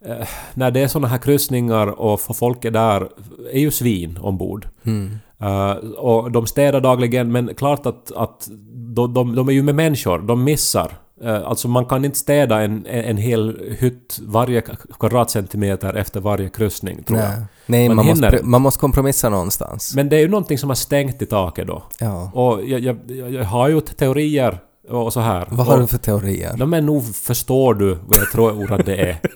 Eh, 0.00 0.28
när 0.54 0.70
det 0.70 0.80
är 0.80 0.88
såna 0.88 1.08
här 1.08 1.18
kryssningar 1.18 1.86
och 1.86 2.20
folk 2.20 2.64
är 2.64 2.70
där, 2.70 3.08
är 3.52 3.60
ju 3.60 3.70
svin 3.70 4.18
ombord. 4.22 4.68
Mm. 4.82 5.18
Eh, 5.38 5.70
och 5.96 6.30
de 6.30 6.46
städar 6.46 6.80
dagligen, 6.80 7.32
men 7.32 7.54
klart 7.54 7.86
att, 7.86 8.12
att 8.12 8.48
de, 8.94 9.14
de, 9.14 9.34
de 9.34 9.48
är 9.48 9.52
ju 9.52 9.62
med 9.62 9.74
människor, 9.74 10.18
de 10.18 10.44
missar. 10.44 10.92
Uh, 11.24 11.46
alltså 11.46 11.68
man 11.68 11.86
kan 11.86 12.04
inte 12.04 12.18
städa 12.18 12.62
en, 12.62 12.86
en, 12.86 13.16
hel 13.16 13.76
hytt 13.78 14.18
varje 14.22 14.62
kvadratcentimeter 15.00 15.94
efter 15.94 16.20
varje 16.20 16.48
kryssning, 16.48 17.02
tror 17.02 17.18
jag. 17.18 17.28
Nej, 17.28 17.46
Nej 17.66 17.88
Man 17.88 17.96
man, 17.96 18.06
måste, 18.06 18.40
man 18.42 18.62
måste 18.62 18.80
kompromissa 18.80 19.28
någonstans. 19.28 19.94
Men 19.94 20.08
det 20.08 20.16
är 20.16 20.20
ju 20.20 20.28
någonting 20.28 20.58
som 20.58 20.70
har 20.70 20.74
stängt 20.74 21.22
i 21.22 21.26
taket 21.26 21.66
då. 21.66 21.82
ja. 22.00 22.30
Och 22.34 22.64
jag, 22.64 22.80
jag 22.80 22.96
jag 23.30 23.44
har 23.44 23.68
ju 23.68 23.80
teorier 23.80 24.58
och 24.88 25.12
så 25.12 25.20
här. 25.20 25.46
Vad 25.50 25.66
har 25.66 25.78
du 25.78 25.86
för 25.86 25.98
teorier? 25.98 26.54
Ja, 26.58 26.66
men 26.66 26.86
nog 26.86 27.14
förstår 27.14 27.74
du 27.74 27.94
vad 28.06 28.18
jag 28.18 28.30
tror 28.32 28.72
att 28.72 28.86
det 28.86 28.96
är. 28.96 29.18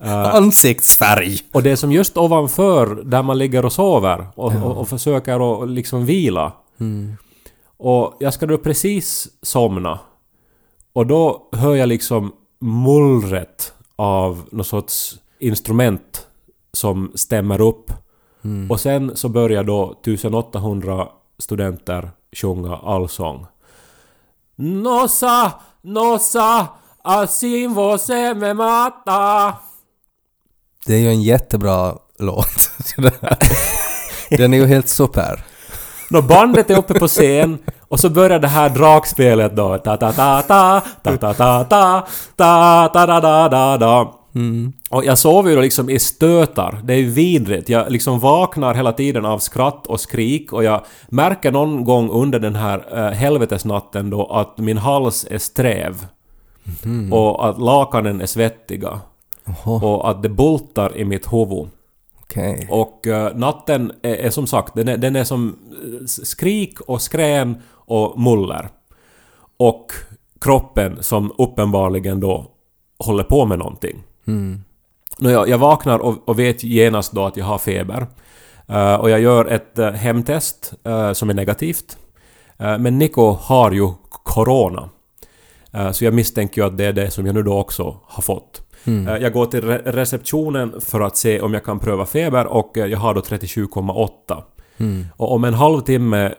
Eh, 0.00 0.34
Ansiktsfärg! 0.34 1.38
och 1.52 1.62
det 1.62 1.70
är 1.70 1.76
som 1.76 1.92
just 1.92 2.16
ovanför 2.16 3.02
där 3.04 3.22
man 3.22 3.38
ligger 3.38 3.64
och 3.64 3.72
sover 3.72 4.26
och, 4.34 4.52
Ja. 4.52 4.62
och, 4.64 4.76
och 4.76 4.88
försöker 4.88 5.62
att 5.62 5.68
liksom 5.68 6.06
vila. 6.06 6.52
Mm. 6.80 7.16
Och 7.76 8.16
jag 8.20 8.34
ska 8.34 8.46
då 8.46 8.58
precis 8.58 9.28
somna. 9.42 9.98
Och 10.92 11.06
då 11.06 11.48
hör 11.52 11.74
jag 11.74 11.88
liksom 11.88 12.32
mullret 12.60 13.72
av 13.96 14.42
något 14.50 14.66
sorts 14.66 15.18
instrument 15.38 16.26
som 16.72 17.12
stämmer 17.14 17.60
upp. 17.60 17.92
Mm. 18.44 18.70
Och 18.70 18.80
sen 18.80 19.16
så 19.16 19.28
börjar 19.28 19.64
då 19.64 19.94
1800 20.04 21.08
studenter 21.38 22.10
sjunga 22.36 22.76
allsång. 22.76 23.46
Nossa, 24.60 25.52
nossa, 25.82 26.68
asin 27.04 27.74
vose 27.74 28.34
me 28.34 28.54
mata. 28.54 29.54
Det 30.86 30.94
är 30.94 30.98
ju 30.98 31.08
en 31.08 31.22
jättebra 31.22 31.94
låt. 32.18 32.70
Den 34.30 34.54
är 34.54 34.58
ju 34.58 34.66
helt 34.66 34.88
super. 34.88 35.44
Nå, 36.10 36.22
bandet 36.22 36.70
är 36.70 36.78
uppe 36.78 36.94
på 36.94 37.08
scen 37.08 37.58
och 37.88 38.00
så 38.00 38.10
börjar 38.10 38.38
det 38.38 38.48
här 38.48 38.68
dragspelet 38.68 39.56
då. 39.56 39.78
Ta 39.78 39.96
ta 39.96 40.12
ta 40.12 40.42
ta 40.42 40.80
ta 41.02 41.16
ta 41.16 41.34
ta 41.34 41.64
ta 41.64 42.06
ta 42.36 42.88
ta 42.88 43.06
ta 43.20 43.48
da 43.48 43.76
da. 43.76 44.19
Mm. 44.34 44.72
Och 44.90 45.04
jag 45.04 45.18
sover 45.18 45.50
ju 45.50 45.60
liksom 45.60 45.90
i 45.90 45.98
stötar. 45.98 46.80
Det 46.84 46.94
är 46.94 47.02
vidrigt. 47.02 47.68
Jag 47.68 47.92
liksom 47.92 48.18
vaknar 48.18 48.74
hela 48.74 48.92
tiden 48.92 49.24
av 49.24 49.38
skratt 49.38 49.86
och 49.86 50.00
skrik 50.00 50.52
och 50.52 50.64
jag 50.64 50.84
märker 51.08 51.52
någon 51.52 51.84
gång 51.84 52.10
under 52.10 52.38
den 52.38 52.54
här 52.54 52.98
uh, 52.98 53.10
helvetesnatten 53.10 54.10
då 54.10 54.26
att 54.26 54.58
min 54.58 54.78
hals 54.78 55.26
är 55.30 55.38
sträv. 55.38 56.06
Och 57.12 57.48
att 57.48 57.58
lakanen 57.58 58.20
är 58.20 58.26
svettiga. 58.26 59.00
Oho, 59.46 59.86
Och 59.86 60.10
att 60.10 60.22
det 60.22 60.28
bultar 60.28 60.96
i 60.96 61.04
mitt 61.04 61.32
huvud. 61.32 61.68
okej. 62.22 62.68
Och 62.70 63.06
eh, 63.06 63.36
natten 63.36 63.92
är, 64.02 64.14
är 64.14 64.30
som 64.30 64.46
sagt, 64.46 64.74
den 64.74 64.88
är, 64.88 64.96
den 64.96 65.16
är 65.16 65.24
som 65.24 65.48
eh, 65.48 66.06
skrik 66.06 66.80
och 66.80 67.02
skrän 67.02 67.62
och 67.72 68.20
muller. 68.20 68.68
Och 69.56 69.92
kroppen 70.40 71.02
som 71.02 71.32
uppenbarligen 71.38 72.20
då 72.20 72.46
håller 72.98 73.24
på 73.24 73.46
med 73.46 73.58
någonting. 73.58 74.02
Mm. 74.26 74.60
Nå, 75.18 75.30
jag, 75.30 75.58
vaknar 75.58 75.98
och, 75.98 76.28
och 76.28 76.38
vet 76.38 76.64
genast 76.64 77.12
då 77.12 77.24
att 77.24 77.36
jag 77.36 77.44
har 77.44 77.58
feber. 77.58 78.06
Eh, 78.68 78.94
och 78.94 79.10
jag 79.10 79.20
gör 79.20 79.44
ett 79.44 79.78
uh, 79.78 79.90
hemtest 79.90 80.72
eh, 80.84 81.12
som 81.12 81.30
är 81.30 81.34
negativt. 81.34 81.98
Men 82.56 82.98
Niko 82.98 83.30
har 83.30 83.72
ju 83.72 83.88
Corona. 84.10 84.88
Så 85.92 86.04
jag 86.04 86.14
misstänker 86.14 86.60
ju 86.60 86.66
att 86.66 86.78
det 86.78 86.84
är 86.84 86.92
det 86.92 87.10
som 87.10 87.26
jag 87.26 87.34
nu 87.34 87.42
då 87.42 87.58
också 87.58 87.96
har 88.04 88.22
fått. 88.22 88.62
Mm. 88.84 89.22
Jag 89.22 89.32
går 89.32 89.46
till 89.46 89.64
re- 89.64 89.92
receptionen 89.92 90.80
för 90.80 91.00
att 91.00 91.16
se 91.16 91.40
om 91.40 91.54
jag 91.54 91.64
kan 91.64 91.78
pröva 91.78 92.06
feber 92.06 92.46
och 92.46 92.72
jag 92.74 92.98
har 92.98 93.14
då 93.14 93.20
37,8. 93.20 94.42
Mm. 94.76 95.06
Och 95.16 95.32
om 95.32 95.44
en 95.44 95.54
halvtimme 95.54 96.34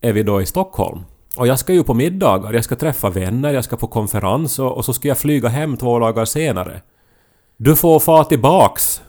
är 0.00 0.12
vi 0.12 0.22
då 0.22 0.42
i 0.42 0.46
Stockholm. 0.46 1.00
Och 1.36 1.46
jag 1.46 1.58
ska 1.58 1.72
ju 1.72 1.84
på 1.84 1.94
middagar, 1.94 2.52
jag 2.52 2.64
ska 2.64 2.76
träffa 2.76 3.10
vänner, 3.10 3.52
jag 3.52 3.64
ska 3.64 3.76
på 3.76 3.86
konferens 3.86 4.58
och, 4.58 4.76
och 4.76 4.84
så 4.84 4.92
ska 4.92 5.08
jag 5.08 5.18
flyga 5.18 5.48
hem 5.48 5.76
två 5.76 5.98
dagar 5.98 6.24
senare. 6.24 6.80
Du 7.64 7.76
får 7.76 7.98
få 7.98 8.24
tillbaks, 8.24 9.02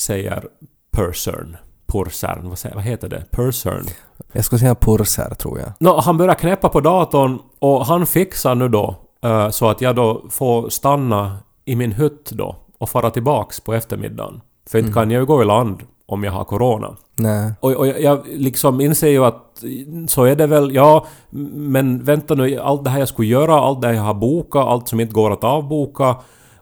säger 0.00 0.44
Pursern. 0.92 1.56
Pursern, 1.86 2.48
vad, 2.48 2.58
säger, 2.58 2.74
vad 2.74 2.84
heter 2.84 3.08
det? 3.08 3.24
Pursern. 3.30 3.84
Jag 4.32 4.44
skulle 4.44 4.58
säga 4.58 4.74
purser, 4.74 5.34
tror 5.34 5.58
jag. 5.58 5.72
Nå, 5.80 6.00
han 6.00 6.16
börjar 6.16 6.34
knäppa 6.34 6.68
på 6.68 6.80
datorn 6.80 7.38
och 7.58 7.86
han 7.86 8.06
fixar 8.06 8.54
nu 8.54 8.68
då 8.68 8.96
eh, 9.24 9.50
så 9.50 9.68
att 9.68 9.80
jag 9.80 9.96
då 9.96 10.24
får 10.30 10.68
stanna 10.68 11.36
i 11.64 11.76
min 11.76 11.92
hytt 11.92 12.30
då 12.30 12.56
och 12.78 12.88
fara 12.88 13.10
tillbaks 13.10 13.60
på 13.60 13.74
eftermiddagen. 13.74 14.40
För 14.70 14.78
inte 14.78 14.92
kan 14.92 15.10
jag 15.10 15.20
ju 15.20 15.26
gå 15.26 15.42
i 15.42 15.44
land 15.44 15.82
om 16.06 16.24
jag 16.24 16.32
har 16.32 16.44
corona. 16.44 16.96
Nej. 17.16 17.52
Och, 17.60 17.72
och 17.72 17.86
jag, 17.86 18.00
jag 18.00 18.26
liksom 18.26 18.80
inser 18.80 19.08
ju 19.08 19.24
att 19.24 19.64
så 20.08 20.24
är 20.24 20.36
det 20.36 20.46
väl, 20.46 20.74
ja, 20.74 21.06
men 21.50 22.04
vänta 22.04 22.34
nu, 22.34 22.58
allt 22.58 22.84
det 22.84 22.90
här 22.90 22.98
jag 22.98 23.08
skulle 23.08 23.28
göra, 23.28 23.60
allt 23.60 23.80
det 23.80 23.88
här 23.88 23.94
jag 23.94 24.02
har 24.02 24.14
bokat, 24.14 24.66
allt 24.66 24.88
som 24.88 25.00
inte 25.00 25.14
går 25.14 25.32
att 25.32 25.44
avboka. 25.44 26.16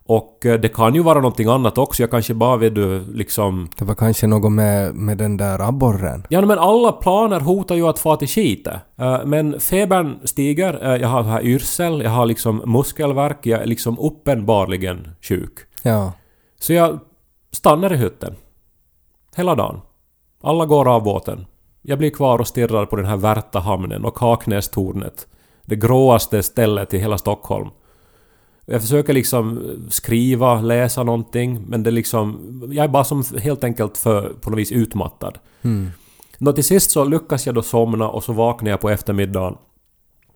Och 0.09 0.47
eh, 0.47 0.61
det 0.61 0.69
kan 0.69 0.95
ju 0.95 1.03
vara 1.03 1.19
någonting 1.19 1.49
annat 1.49 1.79
också, 1.79 2.03
jag 2.03 2.11
kanske 2.11 2.35
bara 2.35 2.57
vill 2.57 2.75
du 2.75 3.05
liksom... 3.13 3.69
Det 3.79 3.85
var 3.85 3.95
kanske 3.95 4.27
något 4.27 4.53
med, 4.53 4.95
med 4.95 5.19
den 5.19 5.37
där 5.37 5.69
abborren. 5.69 6.27
Ja 6.29 6.41
men 6.41 6.59
alla 6.59 6.93
planer 6.93 7.41
hotar 7.41 7.75
ju 7.75 7.89
att 7.89 7.99
få 7.99 8.17
till 8.17 8.29
skite. 8.29 8.81
Eh, 8.97 9.25
Men 9.25 9.61
febern 9.61 10.19
stiger, 10.25 10.85
eh, 10.87 11.01
jag 11.01 11.09
har 11.09 11.23
här 11.23 11.43
yrsel, 11.43 12.03
jag 12.03 12.11
har 12.11 12.27
liksom 12.27 12.63
muskelvärk, 12.67 13.47
jag 13.47 13.63
är 13.63 13.67
liksom 13.67 13.99
uppenbarligen 13.99 15.09
sjuk. 15.23 15.59
Ja. 15.83 16.13
Så 16.61 16.73
jag 16.73 16.99
stannar 17.53 17.93
i 17.93 17.97
hytten. 17.97 18.35
Hela 19.37 19.55
dagen. 19.55 19.81
Alla 20.43 20.67
går 20.67 20.89
av 20.89 21.03
båten. 21.03 21.47
Jag 21.83 21.99
blir 21.99 22.11
kvar 22.11 22.39
och 22.39 22.47
stirrar 22.47 22.87
på 22.87 22.97
den 22.97 23.07
här 23.07 23.17
Värta 23.17 23.59
hamnen 23.59 24.05
och 24.05 24.15
Kaknästornet. 24.17 25.27
Det 25.63 25.77
gråaste 25.77 26.43
stället 26.43 26.95
i 26.95 26.99
hela 26.99 27.19
Stockholm. 27.19 27.69
Jag 28.67 28.81
försöker 28.83 29.13
liksom 29.13 29.61
skriva, 29.91 30.61
läsa 30.61 31.03
någonting, 31.03 31.65
men 31.69 31.83
det 31.83 31.91
liksom... 31.91 32.63
Jag 32.73 32.85
är 32.85 32.89
bara 32.89 33.05
som 33.05 33.25
helt 33.43 33.65
enkelt 33.65 33.99
för 33.99 34.29
på 34.41 34.51
något 34.51 34.59
vis 34.59 34.73
utmattad. 34.73 35.39
Mm. 35.63 35.91
Nå 36.39 36.53
till 36.53 36.65
sist 36.65 36.91
så 36.91 37.05
lyckas 37.05 37.47
jag 37.47 37.55
då 37.55 37.63
somna 37.63 38.09
och 38.09 38.25
så 38.25 38.33
vaknar 38.33 38.71
jag 38.71 38.81
på 38.81 38.91
eftermiddagen 38.91 39.57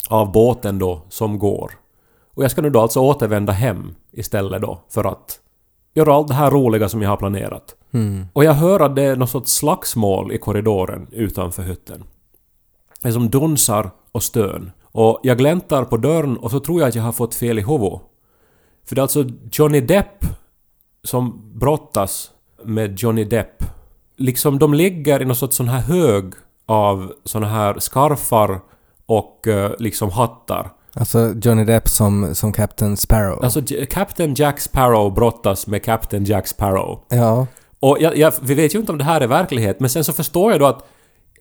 av 0.08 0.32
båten 0.32 0.78
då 0.78 1.02
som 1.08 1.38
går. 1.38 1.72
Och 2.34 2.44
jag 2.44 2.50
ska 2.50 2.62
nu 2.62 2.70
då 2.70 2.80
alltså 2.80 3.00
återvända 3.00 3.52
hem 3.52 3.94
istället 4.12 4.62
då 4.62 4.80
för 4.88 5.04
att 5.04 5.40
göra 5.94 6.14
allt 6.14 6.28
det 6.28 6.34
här 6.34 6.50
roliga 6.50 6.88
som 6.88 7.02
jag 7.02 7.10
har 7.10 7.16
planerat. 7.16 7.76
Mm. 7.92 8.26
Och 8.32 8.44
jag 8.44 8.54
hör 8.54 8.80
att 8.80 8.96
det 8.96 9.02
är 9.02 9.16
något 9.16 9.30
sorts 9.30 9.52
slagsmål 9.52 10.32
i 10.32 10.38
korridoren 10.38 11.06
utanför 11.12 11.62
hytten. 11.62 12.04
Det 13.02 13.08
är 13.08 13.12
som 13.12 13.30
dunsar 13.30 13.90
och 14.12 14.22
stön. 14.22 14.70
Och 14.82 15.20
jag 15.22 15.38
gläntar 15.38 15.84
på 15.84 15.96
dörren 15.96 16.37
och 16.37 16.50
så 16.50 16.60
tror 16.60 16.80
jag 16.80 16.88
att 16.88 16.94
jag 16.94 17.02
har 17.02 17.12
fått 17.12 17.34
fel 17.34 17.58
i 17.58 17.62
huvudet. 17.62 18.00
För 18.87 18.94
det 18.94 19.00
är 19.00 19.02
alltså 19.02 19.25
Johnny 19.52 19.80
Depp 19.80 20.25
som 21.04 21.52
brottas 21.58 22.30
med 22.64 22.99
Johnny 22.99 23.25
Depp. 23.25 23.64
Liksom 24.16 24.58
de 24.58 24.75
ligger 24.75 25.22
i 25.22 25.25
någon 25.25 25.37
sorts 25.37 25.56
sån 25.56 25.68
här 25.68 25.80
hög 25.80 26.32
av 26.66 27.12
såna 27.25 27.49
här 27.49 27.78
skarfar 27.78 28.60
och 29.06 29.49
eh, 29.49 29.72
liksom 29.78 30.10
hattar. 30.10 30.70
Alltså 30.94 31.34
Johnny 31.42 31.64
Depp 31.64 31.88
som, 31.88 32.34
som 32.34 32.52
Captain 32.52 32.96
Sparrow. 32.96 33.44
Alltså 33.44 33.62
Captain 33.90 34.34
Jack 34.34 34.60
Sparrow 34.60 35.14
brottas 35.14 35.66
med 35.66 35.84
Captain 35.84 36.25
Jack 36.25 36.46
Sparrow. 36.46 37.04
ja. 37.08 37.46
Och 37.82 37.96
jag, 38.00 38.16
jag, 38.16 38.32
vi 38.42 38.54
vet 38.54 38.75
ju 38.75 38.78
inte 38.78 38.92
om 38.92 38.99
det 38.99 39.04
här 39.04 39.20
är 39.20 39.26
verklighet, 39.26 39.80
men 39.80 39.90
sen 39.90 40.04
så 40.04 40.12
förstår 40.12 40.50
jag 40.52 40.60
då 40.60 40.66
att 40.66 40.87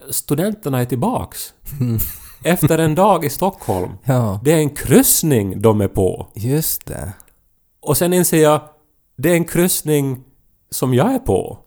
studenterna 0.10 0.82
är 0.82 0.86
tillbaks. 0.86 1.54
Efter 2.44 2.78
en 2.78 2.96
dag 2.96 3.26
i 3.26 3.30
Stockholm. 3.30 3.92
Ja. 4.04 4.40
Det 4.44 4.52
är 4.52 4.58
en 4.58 4.70
kryssning 4.70 5.62
de 5.62 5.82
är 5.82 5.88
på. 5.88 6.28
Just 6.36 6.86
det. 6.86 7.14
Och 7.82 7.98
sen 7.98 8.14
inser 8.14 8.44
jag, 8.44 8.62
det 9.16 9.30
är 9.30 9.36
en 9.36 9.46
kryssning 9.46 10.24
som 10.70 10.94
jag 10.94 11.14
är 11.14 11.20
på. 11.20 11.58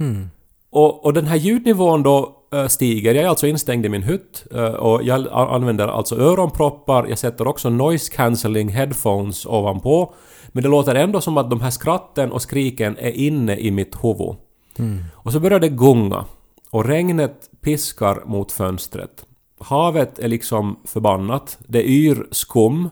Mm. 0.00 0.30
Och, 0.70 1.04
och 1.04 1.12
den 1.12 1.26
här 1.26 1.36
ljudnivån 1.36 2.02
då 2.02 2.36
eh, 2.52 2.66
stiger. 2.66 3.14
Jag 3.14 3.24
är 3.24 3.28
alltså 3.28 3.46
instängd 3.46 3.86
i 3.86 3.88
min 3.88 4.02
hytt 4.02 4.46
eh, 4.54 4.64
och 4.64 5.02
jag 5.02 5.28
använder 5.32 5.88
alltså 5.88 6.16
öronproppar. 6.16 7.06
Jag 7.06 7.18
sätter 7.18 7.46
också 7.46 7.70
noise 7.70 8.12
cancelling 8.12 8.68
headphones 8.68 9.46
ovanpå. 9.46 10.14
Men 10.48 10.62
det 10.62 10.68
låter 10.68 10.94
ändå 10.94 11.20
som 11.20 11.38
att 11.38 11.50
de 11.50 11.60
här 11.60 11.70
skratten 11.70 12.32
och 12.32 12.42
skriken 12.42 12.96
är 12.98 13.10
inne 13.10 13.56
i 13.56 13.70
mitt 13.70 14.04
huvud. 14.04 14.36
Mm. 14.78 15.04
Och 15.14 15.32
så 15.32 15.40
börjar 15.40 15.60
det 15.60 15.68
gunga. 15.68 16.24
Och 16.70 16.84
regnet 16.84 17.50
piskar 17.60 18.22
mot 18.26 18.52
fönstret. 18.52 19.26
Havet 19.60 20.18
är 20.18 20.28
liksom 20.28 20.80
förbannat. 20.84 21.58
Det 21.66 21.88
yr 21.88 22.26
skum. 22.30 22.88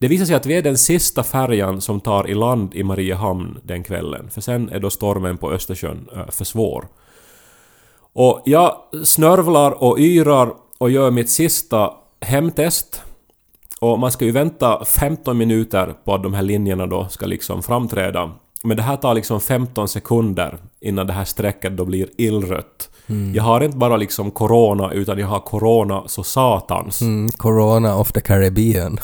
Det 0.00 0.08
visar 0.08 0.24
sig 0.24 0.36
att 0.36 0.46
vi 0.46 0.54
är 0.54 0.62
den 0.62 0.78
sista 0.78 1.22
färjan 1.22 1.80
som 1.80 2.00
tar 2.00 2.30
i 2.30 2.34
land 2.34 2.74
i 2.74 2.82
Mariehamn 2.82 3.58
den 3.62 3.82
kvällen. 3.82 4.30
För 4.30 4.40
sen 4.40 4.68
är 4.68 4.80
då 4.80 4.90
stormen 4.90 5.36
på 5.36 5.52
Östersjön 5.52 6.08
eh, 6.12 6.30
för 6.30 6.44
svår. 6.44 6.88
Och 8.12 8.42
jag 8.44 8.76
snörvlar 9.04 9.82
och 9.82 9.98
yrar 9.98 10.52
och 10.78 10.90
gör 10.90 11.10
mitt 11.10 11.30
sista 11.30 11.92
hemtest. 12.20 13.02
Och 13.80 13.98
man 13.98 14.12
ska 14.12 14.24
ju 14.24 14.30
vänta 14.30 14.84
15 14.84 15.38
minuter 15.38 15.94
på 16.04 16.14
att 16.14 16.22
de 16.22 16.34
här 16.34 16.42
linjerna 16.42 16.86
då 16.86 17.08
ska 17.08 17.26
liksom 17.26 17.62
framträda. 17.62 18.30
Men 18.64 18.76
det 18.76 18.82
här 18.82 18.96
tar 18.96 19.14
liksom 19.14 19.40
15 19.40 19.88
sekunder 19.88 20.58
innan 20.80 21.06
det 21.06 21.12
här 21.12 21.24
strecket 21.24 21.76
då 21.76 21.84
blir 21.84 22.08
illrött. 22.16 22.90
Jag 23.34 23.42
har 23.42 23.60
inte 23.60 23.76
bara 23.76 23.96
liksom 23.96 24.30
corona 24.30 24.92
utan 24.92 25.18
jag 25.18 25.26
har 25.26 25.40
corona 25.40 26.02
så 26.06 26.22
satans. 26.22 27.00
Mm. 27.00 27.28
Corona 27.28 27.96
of 27.96 28.12
the 28.12 28.20
Caribbean. 28.20 28.98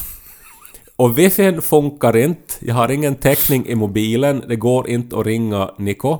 Och 0.96 1.18
wifin 1.18 1.62
funkar 1.62 2.16
inte. 2.16 2.54
Jag 2.60 2.74
har 2.74 2.90
ingen 2.90 3.14
täckning 3.14 3.66
i 3.66 3.74
mobilen. 3.74 4.44
Det 4.48 4.56
går 4.56 4.88
inte 4.88 5.18
att 5.18 5.26
ringa 5.26 5.70
Niko. 5.78 6.18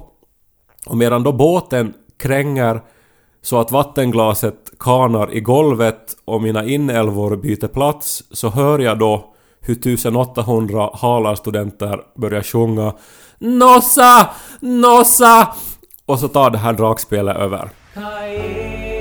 Och 0.86 0.96
medan 0.96 1.22
då 1.22 1.32
båten 1.32 1.94
kränger 2.18 2.80
så 3.42 3.60
att 3.60 3.70
vattenglaset 3.70 4.72
kanar 4.78 5.34
i 5.34 5.40
golvet 5.40 6.16
och 6.24 6.42
mina 6.42 6.64
inälvor 6.64 7.36
byter 7.36 7.68
plats 7.68 8.22
så 8.30 8.48
hör 8.48 8.78
jag 8.78 8.98
då 8.98 9.34
hur 9.60 9.74
1800 9.74 10.90
halarstudenter 10.92 12.00
börjar 12.16 12.42
sjunga 12.42 12.94
Nossa! 13.38 14.30
Nossa! 14.60 15.54
Och 16.06 16.18
så 16.18 16.28
tar 16.28 16.50
det 16.50 16.58
här 16.58 16.72
dragspelet 16.72 17.36
över. 17.36 17.70
Caere, 17.94 18.95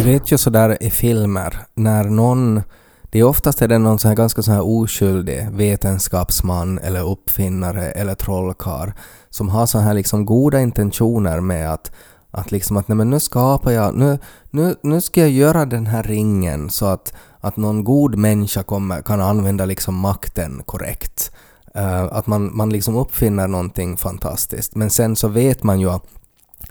Du 0.00 0.06
vet 0.06 0.32
ju 0.32 0.38
sådär 0.38 0.82
i 0.82 0.90
filmer, 0.90 1.58
när 1.74 2.04
någon... 2.04 2.62
Det 3.10 3.18
är 3.18 3.24
oftast 3.24 3.62
är 3.62 3.68
det 3.68 3.78
någon 3.78 3.98
sån 3.98 4.08
här 4.08 4.16
ganska 4.16 4.42
sån 4.42 4.54
här 4.54 4.66
oskyldig 4.66 5.48
vetenskapsman 5.52 6.78
eller 6.78 7.10
uppfinnare 7.10 7.90
eller 7.90 8.14
trollkarl 8.14 8.90
som 9.30 9.48
har 9.48 9.66
så 9.66 9.78
här 9.78 9.94
liksom 9.94 10.26
goda 10.26 10.60
intentioner 10.60 11.40
med 11.40 11.72
att 11.72 11.92
att 12.30 12.50
liksom 12.50 12.76
att 12.76 12.88
nej 12.88 12.96
men 12.96 13.10
nu 13.10 13.20
skapar 13.20 13.70
jag, 13.70 13.94
nu, 13.94 14.18
nu, 14.50 14.74
nu 14.82 15.00
ska 15.00 15.20
jag 15.20 15.30
göra 15.30 15.64
den 15.64 15.86
här 15.86 16.02
ringen 16.02 16.70
så 16.70 16.86
att, 16.86 17.14
att 17.40 17.56
någon 17.56 17.84
god 17.84 18.14
människa 18.14 18.62
kommer, 18.62 19.02
kan 19.02 19.20
använda 19.20 19.64
liksom 19.64 19.94
makten 19.94 20.62
korrekt. 20.66 21.30
Uh, 21.76 22.02
att 22.02 22.26
man, 22.26 22.56
man 22.56 22.70
liksom 22.70 22.96
uppfinner 22.96 23.48
någonting 23.48 23.96
fantastiskt. 23.96 24.74
Men 24.74 24.90
sen 24.90 25.16
så 25.16 25.28
vet 25.28 25.62
man 25.62 25.80
ju 25.80 25.90
att 25.90 26.04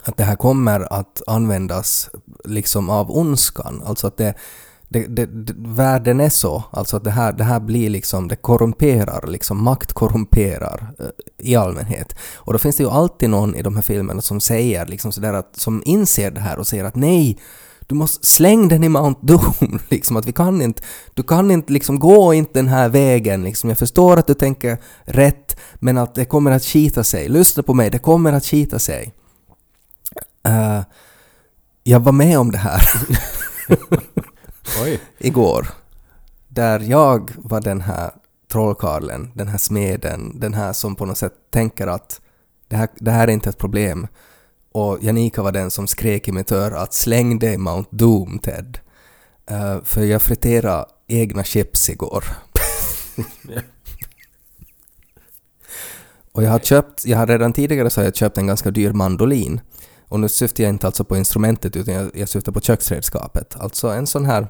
att 0.04 0.18
det 0.18 0.24
här 0.24 0.36
kommer 0.36 0.94
att 0.94 1.22
användas 1.28 2.10
liksom 2.44 2.90
av 2.90 3.12
ondskan. 3.12 3.84
Alltså 3.86 4.08
att 4.08 4.18
det, 4.18 4.34
det, 4.90 5.08
det, 5.08 5.26
det, 5.26 5.54
världen 5.58 6.20
är 6.20 6.30
så, 6.30 6.64
alltså 6.72 6.98
att 6.98 7.04
det 7.04 7.12
här, 7.12 7.34
det 7.34 7.44
här 7.44 7.60
blir 7.60 7.90
liksom, 7.90 8.28
det 8.28 8.36
korrumperar, 8.36 9.28
liksom 9.28 9.64
makt 9.64 9.94
korrumperar 9.94 10.94
eh, 11.00 11.06
i 11.38 11.56
allmänhet. 11.56 12.16
Och 12.36 12.54
då 12.54 12.60
finns 12.60 12.78
det 12.78 12.84
ju 12.84 12.90
alltid 12.90 13.30
någon 13.30 13.56
i 13.56 13.62
de 13.62 13.76
här 13.76 13.82
filmerna 13.82 14.22
som 14.22 14.42
säger 14.42 14.86
liksom 14.86 15.12
sådär 15.12 15.34
att, 15.34 15.56
som 15.56 15.84
inser 15.86 16.32
det 16.32 16.40
här 16.40 16.60
och 16.60 16.68
säger 16.68 16.84
att 16.84 16.96
nej, 16.96 17.38
du 17.90 17.96
måste 17.96 18.28
släng 18.28 18.68
den 18.68 18.84
i 18.84 18.90
Mount 18.90 19.20
Doom, 19.24 19.80
liksom 19.90 20.18
att 20.18 20.26
vi 20.26 20.32
kan 20.32 20.62
inte, 20.62 20.82
du 21.14 21.24
kan 21.24 21.52
inte 21.52 21.74
liksom 21.74 22.00
gå 22.00 22.34
inte 22.34 22.52
den 22.54 22.68
här 22.68 22.90
vägen 22.90 23.44
liksom. 23.44 23.70
Jag 23.70 23.80
förstår 23.80 24.18
att 24.18 24.28
du 24.28 24.34
tänker 24.34 24.78
rätt, 25.02 25.60
men 25.76 25.98
att 25.98 26.16
det 26.16 26.26
kommer 26.26 26.52
att 26.52 26.64
skita 26.64 27.04
sig. 27.04 27.30
Lyssna 27.30 27.64
på 27.64 27.74
mig, 27.74 27.90
det 27.90 28.00
kommer 28.00 28.34
att 28.34 28.46
skita 28.46 28.80
sig. 28.80 29.14
Eh, 30.44 30.82
jag 31.84 32.00
var 32.00 32.12
med 32.12 32.40
om 32.40 32.52
det 32.52 32.58
här 32.58 32.82
igår. 35.18 35.68
Där 36.48 36.80
jag 36.80 37.32
var 37.38 37.62
den 37.62 37.82
här 37.82 38.12
trollkarlen, 38.52 39.32
den 39.34 39.48
här 39.48 39.58
smeden, 39.58 40.40
den 40.40 40.54
här 40.54 40.74
som 40.74 40.96
på 40.96 41.06
något 41.06 41.18
sätt 41.18 41.34
tänker 41.52 41.88
att 41.88 42.22
det 42.68 42.76
här, 42.76 42.90
det 42.96 43.12
här 43.12 43.28
är 43.28 43.32
inte 43.32 43.50
ett 43.50 43.58
problem. 43.58 44.08
Och 44.72 44.98
Janika 45.02 45.42
var 45.42 45.52
den 45.52 45.72
som 45.72 45.88
skrek 45.88 46.28
i 46.28 46.32
mitt 46.32 46.52
öra 46.52 46.80
att 46.80 46.94
släng 46.94 47.40
dig 47.40 47.58
Mount 47.58 47.90
Doom 47.92 48.40
Ted. 48.40 48.80
Eh, 49.46 49.82
för 49.84 50.04
jag 50.04 50.22
friterade 50.22 50.86
egna 51.08 51.44
chips 51.44 51.90
igår. 51.90 52.24
Och 56.32 56.44
jag 56.44 56.52
har 56.52 56.60
köpt, 56.60 57.06
jag 57.06 57.18
har 57.18 57.28
redan 57.28 57.54
tidigare 57.54 57.90
så 57.90 58.02
har 58.02 58.06
jag 58.06 58.16
köpt 58.16 58.38
en 58.38 58.48
ganska 58.48 58.72
dyr 58.72 58.92
mandolin. 58.92 59.62
Och 60.10 60.20
nu 60.20 60.30
syftar 60.30 60.64
jag 60.64 60.70
inte 60.70 60.88
alltså 60.88 61.04
på 61.04 61.18
instrumentet 61.18 61.76
utan 61.76 61.94
jag, 61.94 62.12
jag 62.14 62.30
syftar 62.30 62.52
på 62.52 62.62
köksredskapet. 62.62 63.56
Alltså 63.60 63.88
en 63.88 64.08
sån 64.08 64.26
här 64.26 64.48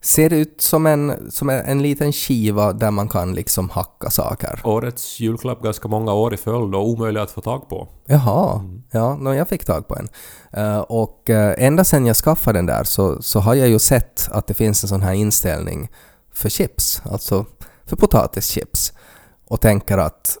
Ser 0.00 0.32
ut 0.32 0.60
som 0.60 0.86
en, 0.86 1.30
som 1.30 1.50
en, 1.50 1.64
en 1.64 1.82
liten 1.82 2.12
skiva 2.12 2.72
där 2.72 2.90
man 2.90 3.08
kan 3.08 3.34
liksom 3.34 3.70
hacka 3.70 4.10
saker. 4.10 4.60
Årets 4.64 5.20
julklapp 5.20 5.62
ganska 5.62 5.88
många 5.88 6.12
år 6.12 6.34
i 6.34 6.36
följd 6.36 6.74
och 6.74 6.88
omöjlig 6.88 7.20
att 7.20 7.30
få 7.30 7.40
tag 7.40 7.68
på. 7.68 7.88
Jaha, 8.06 8.64
ja, 8.90 9.16
no, 9.16 9.34
jag 9.34 9.48
fick 9.48 9.64
tag 9.64 9.88
på 9.88 9.96
en. 9.96 10.08
Eh, 10.52 10.78
och 10.78 11.30
uh, 11.30 11.54
ända 11.58 11.84
sedan 11.84 12.06
jag 12.06 12.16
skaffade 12.16 12.58
den 12.58 12.66
där 12.66 12.84
så, 12.84 13.22
så 13.22 13.40
har 13.40 13.54
jag 13.54 13.68
ju 13.68 13.78
sett 13.78 14.28
att 14.30 14.46
det 14.46 14.54
finns 14.54 14.82
en 14.82 14.88
sån 14.88 15.02
här 15.02 15.12
inställning 15.12 15.88
för 16.32 16.48
chips, 16.48 17.02
alltså 17.04 17.46
för 17.86 17.96
potatischips. 17.96 18.92
Och 19.48 19.60
tänker 19.60 19.98
att 19.98 20.38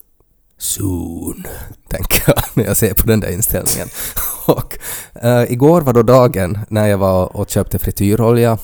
soon, 0.58 1.46
tänker 1.88 2.22
jag 2.26 2.36
när 2.54 2.64
jag 2.64 2.76
ser 2.76 2.94
på 2.94 3.06
den 3.06 3.20
där 3.20 3.32
inställningen. 3.32 3.88
och 4.46 4.78
uh, 5.24 5.52
igår 5.52 5.80
var 5.80 5.92
då 5.92 6.02
dagen 6.02 6.58
när 6.68 6.86
jag 6.86 6.98
var 6.98 7.36
och 7.36 7.48
köpte 7.48 7.78
frityrolja 7.78 8.58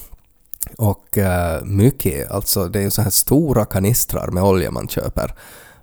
och 0.78 1.18
uh, 1.18 1.64
mycket, 1.64 2.30
alltså 2.30 2.68
det 2.68 2.78
är 2.78 2.82
ju 2.82 2.90
så 2.90 3.02
här 3.02 3.10
stora 3.10 3.64
kanistrar 3.64 4.30
med 4.30 4.42
olja 4.42 4.70
man 4.70 4.88
köper. 4.88 5.34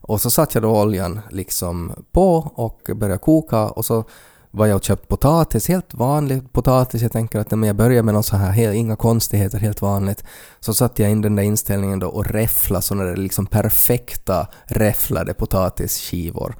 Och 0.01 0.21
så 0.21 0.29
satte 0.29 0.57
jag 0.57 0.63
då 0.63 0.81
oljan 0.81 1.19
liksom 1.29 1.93
på 2.11 2.51
och 2.55 2.89
började 2.95 3.19
koka 3.19 3.65
och 3.65 3.85
så 3.85 4.03
var 4.51 4.67
jag 4.67 4.75
och 4.75 4.83
köpt 4.83 5.07
potatis, 5.07 5.67
helt 5.67 5.93
vanlig 5.93 6.53
potatis. 6.53 7.01
Jag 7.01 7.11
tänker 7.11 7.39
att 7.39 7.51
men 7.51 7.63
jag 7.63 7.75
börjar 7.75 8.03
med 8.03 8.13
något 8.13 8.25
så 8.25 8.35
här, 8.35 8.51
helt, 8.51 8.75
inga 8.75 8.95
konstigheter, 8.95 9.59
helt 9.59 9.81
vanligt. 9.81 10.23
Så 10.59 10.73
satte 10.73 11.01
jag 11.01 11.11
in 11.11 11.21
den 11.21 11.35
där 11.35 11.43
inställningen 11.43 11.99
då 11.99 12.07
och 12.07 12.25
räfflade 12.25 12.81
sådana 12.81 13.03
där 13.03 13.15
liksom 13.15 13.45
perfekta 13.45 14.47
räfflade 14.65 15.33
potatisskivor. 15.33 16.55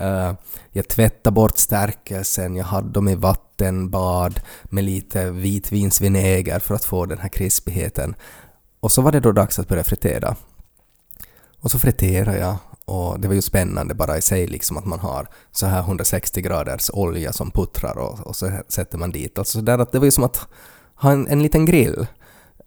Uh, 0.00 0.32
jag 0.70 0.88
tvättade 0.88 1.34
bort 1.34 1.58
stärkelsen, 1.58 2.56
jag 2.56 2.64
hade 2.64 2.90
dem 2.90 3.08
i 3.08 3.14
vattenbad 3.14 4.40
med 4.64 4.84
lite 4.84 5.30
vitvinsvinäger 5.30 6.58
för 6.58 6.74
att 6.74 6.84
få 6.84 7.06
den 7.06 7.18
här 7.18 7.28
krispigheten. 7.28 8.14
Och 8.80 8.92
så 8.92 9.02
var 9.02 9.12
det 9.12 9.20
då 9.20 9.32
dags 9.32 9.58
att 9.58 9.68
börja 9.68 9.84
fritera. 9.84 10.36
Och 11.60 11.70
så 11.70 11.78
friterade 11.78 12.38
jag 12.38 12.56
och 12.84 13.20
det 13.20 13.28
var 13.28 13.34
ju 13.34 13.42
spännande 13.42 13.94
bara 13.94 14.18
i 14.18 14.22
sig 14.22 14.46
liksom 14.46 14.76
att 14.76 14.84
man 14.84 14.98
har 14.98 15.28
så 15.52 15.66
här 15.66 15.80
160 15.80 16.40
graders 16.40 16.90
olja 16.92 17.32
som 17.32 17.50
puttrar 17.50 17.98
och, 17.98 18.26
och 18.26 18.36
så 18.36 18.50
sätter 18.68 18.98
man 18.98 19.12
dit. 19.12 19.38
Alltså 19.38 19.60
där 19.60 19.78
att 19.78 19.92
det 19.92 19.98
var 19.98 20.04
ju 20.04 20.10
som 20.10 20.24
att 20.24 20.46
ha 20.94 21.12
en, 21.12 21.28
en 21.28 21.42
liten 21.42 21.66
grill. 21.66 22.06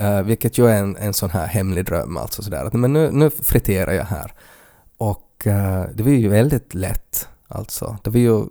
Uh, 0.02 0.22
vilket 0.22 0.58
ju 0.58 0.68
är 0.68 0.78
en, 0.78 0.96
en 0.98 1.14
sån 1.14 1.30
här 1.30 1.46
hemlig 1.46 1.86
dröm 1.86 2.18
alltså 2.18 2.44
sådär 2.44 2.66
att 2.66 2.74
men 2.74 2.94
nu, 2.94 3.12
nu 3.12 3.30
friterar 3.30 3.94
jag 3.94 4.06
här. 4.06 4.34
Och 4.98 5.44
uh, 5.48 5.84
det 5.94 6.04
var 6.04 6.12
ju 6.12 6.28
väldigt 6.28 6.74
lätt 6.74 7.28
alltså. 7.48 7.98
Det 8.04 8.10
var 8.10 8.20
ju, 8.20 8.44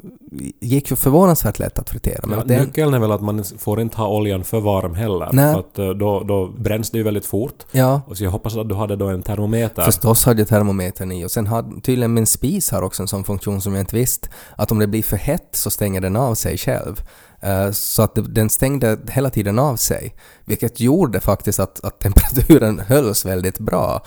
gick 0.61 0.91
ju 0.91 0.97
förvånansvärt 0.97 1.59
lätt 1.59 1.79
att 1.79 1.91
fritera. 1.91 2.21
Men 2.27 2.39
Ja, 2.39 2.45
det, 2.45 2.61
Nyckeln 2.61 2.95
är 2.95 2.99
väl 2.99 3.13
att 3.13 3.21
man 3.23 3.45
får 3.59 3.81
inte 3.81 3.97
ha 3.97 4.09
oljan 4.09 4.45
för 4.45 4.61
varm 4.61 4.95
heller. 4.95 5.29
Nej. 5.33 5.53
För 5.53 5.61
att 5.61 5.79
eh, 5.79 5.89
då, 5.89 6.21
då 6.23 6.47
bränns 6.47 6.91
det 6.91 6.99
ju 6.99 7.05
väldigt 7.05 7.27
fort. 7.27 7.63
ja, 7.71 8.03
Och 8.07 8.17
så 8.17 8.25
jag 8.25 8.31
hoppas 8.31 8.57
att 8.57 8.69
du 8.69 8.75
hade 8.75 8.97
då 8.97 9.09
en 9.09 9.23
termometer. 9.23 9.83
Förstås 9.83 10.25
hade 10.25 10.41
jag 10.41 10.49
termometern 10.49 11.13
i 11.13 11.25
och 11.25 11.31
sen 11.31 11.47
har 11.47 11.81
tydligen 11.81 12.15
min 12.15 12.27
spis 12.27 12.71
har 12.71 12.83
också 12.83 13.03
en 13.03 13.09
sån 13.09 13.25
funktion 13.25 13.61
som 13.61 13.73
jag 13.75 13.83
inte 13.83 13.97
visste. 13.97 14.29
Att 14.57 14.73
om 14.73 14.79
det 14.79 14.87
blir 14.87 15.03
för 15.03 15.17
hett 15.17 15.49
så 15.53 15.71
stänger 15.71 16.01
den 16.01 16.17
av 16.17 16.35
sig 16.35 16.59
själv. 16.59 17.03
Eh, 17.41 17.71
Så 17.71 18.03
att 18.03 18.19
den 18.35 18.51
stängde 18.51 18.99
hela 19.09 19.31
tiden 19.31 19.59
av 19.59 19.77
sig. 19.77 20.15
Vilket 20.45 20.81
gjorde 20.81 21.21
faktiskt 21.21 21.61
att, 21.61 21.85
att 21.85 21.99
temperaturen 22.01 22.79
hölls 22.87 23.25
väldigt 23.25 23.59
bra 23.59 24.03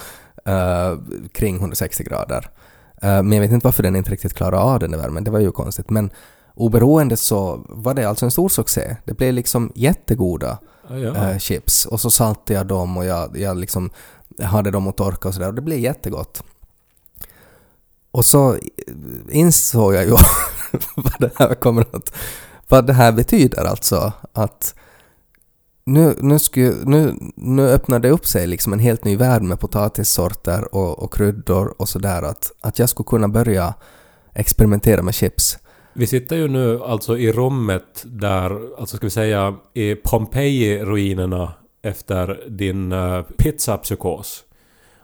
eh, 0.45 0.93
kring 1.33 1.55
160 1.55 2.03
grader. 2.03 2.49
Eh, 3.01 3.23
men 3.23 3.31
jag 3.31 3.41
vet 3.41 3.51
inte 3.51 3.67
varför 3.67 3.83
den 3.83 3.95
inte 3.95 4.11
riktigt 4.11 4.33
klarade 4.33 4.57
av 4.57 4.79
den 4.79 4.91
där 4.91 4.97
värmen, 4.97 5.23
det 5.23 5.31
var 5.31 5.39
ju 5.39 5.51
konstigt. 5.51 5.89
Men 5.89 6.09
oberoende 6.55 7.17
så 7.17 7.65
var 7.69 7.93
det 7.93 8.05
alltså 8.05 8.25
en 8.25 8.31
stor 8.31 8.49
succé. 8.49 8.95
Det 9.05 9.13
blev 9.13 9.33
liksom 9.33 9.71
jättegoda 9.75 10.57
Ja, 10.89 10.95
eh, 10.95 11.37
chips 11.37 11.85
och 11.85 12.01
så 12.01 12.09
saltade 12.09 12.53
jag 12.53 12.67
dem 12.67 12.97
och 12.97 13.05
jag, 13.05 13.37
jag 13.37 13.57
liksom 13.57 13.89
hade 14.41 14.71
dem 14.71 14.87
att 14.87 14.97
torka 14.97 15.27
och 15.27 15.33
sådär 15.33 15.47
och 15.47 15.53
det 15.53 15.61
blev 15.61 15.79
jättegott. 15.79 16.43
Och 18.11 18.25
så 18.25 18.57
insåg 19.29 19.93
jag 19.93 20.03
ju 20.03 20.11
vad 20.95 21.19
det 21.19 21.31
här 21.35 21.55
kommer 21.55 21.81
att... 21.81 22.13
Vad 22.67 22.87
det 22.87 22.93
här 22.93 23.11
betyder 23.11 23.65
alltså 23.65 24.13
att 24.33 24.75
nu, 25.87 26.15
nu, 26.19 26.39
skulle, 26.39 26.73
nu, 26.85 27.13
nu 27.35 27.69
öppnar 27.69 27.99
det 27.99 28.09
upp 28.09 28.25
sig 28.25 28.47
liksom 28.47 28.73
en 28.73 28.79
helt 28.79 29.03
ny 29.05 29.15
värld 29.15 29.41
med 29.41 29.59
potatissorter 29.59 30.75
och, 30.75 31.03
och 31.03 31.13
kryddor 31.13 31.73
och 31.77 31.89
sådär 31.89 32.21
att, 32.21 32.51
att 32.61 32.79
jag 32.79 32.89
skulle 32.89 33.07
kunna 33.07 33.27
börja 33.27 33.73
experimentera 34.33 35.01
med 35.01 35.13
chips. 35.13 35.57
Vi 35.93 36.07
sitter 36.07 36.35
ju 36.35 36.47
nu 36.47 36.83
alltså 36.83 37.17
i 37.17 37.31
rummet 37.31 38.03
där, 38.05 38.59
alltså 38.79 38.97
ska 38.97 39.05
vi 39.05 39.09
säga 39.09 39.55
i 39.73 39.95
Pompeji-ruinerna 39.95 41.51
efter 41.81 42.39
din 42.49 42.91
uh, 42.93 43.21
pizzapsykos. 43.21 44.43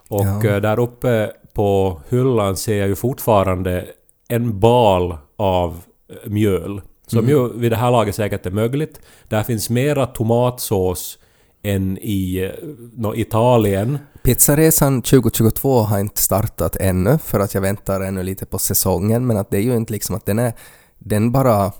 Och 0.08 0.24
Ja. 0.24 0.46
eh, 0.50 0.60
där 0.60 0.78
uppe 0.78 1.30
på 1.52 2.00
hyllan 2.08 2.56
ser 2.56 2.76
jag 2.78 2.88
ju 2.88 2.94
fortfarande 2.94 3.86
en 4.28 4.60
bal 4.60 5.16
av 5.36 5.80
eh, 6.08 6.30
mjöl. 6.30 6.80
Som 7.06 7.18
Mm. 7.18 7.30
ju 7.30 7.52
vid 7.58 7.72
det 7.72 7.76
här 7.76 7.90
laget 7.90 8.14
säkert 8.14 8.46
är 8.46 8.50
mögligt. 8.50 9.00
Där 9.28 9.42
finns 9.42 9.70
mera 9.70 10.06
tomatsås 10.06 11.18
än 11.62 11.98
i 11.98 12.36
eh, 12.44 12.68
nå, 12.96 13.14
Italien. 13.14 13.98
Pizzaresan 14.22 15.02
2022 15.02 15.80
har 15.80 15.98
inte 15.98 16.22
startat 16.22 16.76
ännu 16.76 17.18
för 17.18 17.40
att 17.40 17.54
jag 17.54 17.60
väntar 17.60 18.00
ännu 18.00 18.22
lite 18.22 18.46
på 18.46 18.58
säsongen 18.58 19.26
men 19.26 19.36
att 19.36 19.50
det 19.50 19.56
är 19.56 19.62
ju 19.62 19.76
inte 19.76 19.92
liksom 19.92 20.16
att 20.16 20.26
den 20.26 20.38
är... 20.38 20.52
Den 20.98 21.32
bara... 21.32 21.72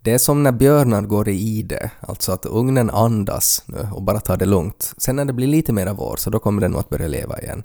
Det 0.00 0.12
är 0.12 0.18
som 0.18 0.42
när 0.42 0.52
björnar 0.52 1.02
går 1.02 1.28
i 1.28 1.32
ide, 1.32 1.90
alltså 2.00 2.32
att 2.32 2.46
ugnen 2.46 2.90
andas 2.90 3.62
nu 3.66 3.88
och 3.92 4.02
bara 4.02 4.20
tar 4.20 4.36
det 4.36 4.46
lugnt. 4.46 4.94
Sen 4.98 5.16
när 5.16 5.24
det 5.24 5.32
blir 5.32 5.46
lite 5.46 5.72
mera 5.72 5.92
vår 5.92 6.16
så 6.16 6.30
då 6.30 6.38
kommer 6.38 6.60
den 6.60 6.70
nog 6.70 6.80
att 6.80 6.88
börja 6.88 7.08
leva 7.08 7.40
igen. 7.40 7.62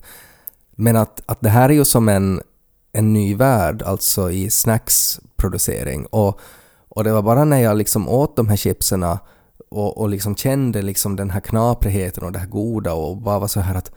Men 0.76 0.96
att, 0.96 1.22
att 1.26 1.42
det 1.42 1.50
här 1.50 1.70
är 1.70 1.74
ju 1.74 1.86
som 1.86 2.10
en, 2.10 2.42
en 2.94 3.14
ny 3.14 3.36
värld, 3.36 3.82
alltså 3.82 4.32
i 4.32 4.50
snacksproducering. 4.50 6.06
Och, 6.06 6.40
och 6.96 7.04
det 7.04 7.14
var 7.14 7.22
bara 7.22 7.46
när 7.46 7.60
jag 7.60 7.78
liksom 7.78 8.10
åt 8.10 8.36
de 8.36 8.48
här 8.48 8.56
chipsen 8.56 9.04
och, 9.70 9.98
och 9.98 10.10
liksom 10.10 10.36
kände 10.36 10.82
liksom 10.82 11.16
den 11.16 11.30
här 11.30 11.40
knaprigheten 11.40 12.24
och 12.24 12.32
det 12.32 12.40
här 12.40 12.48
goda 12.48 12.94
och 12.94 13.18
bara 13.18 13.40
var 13.40 13.48
så 13.48 13.60
här 13.60 13.76
att 13.76 13.92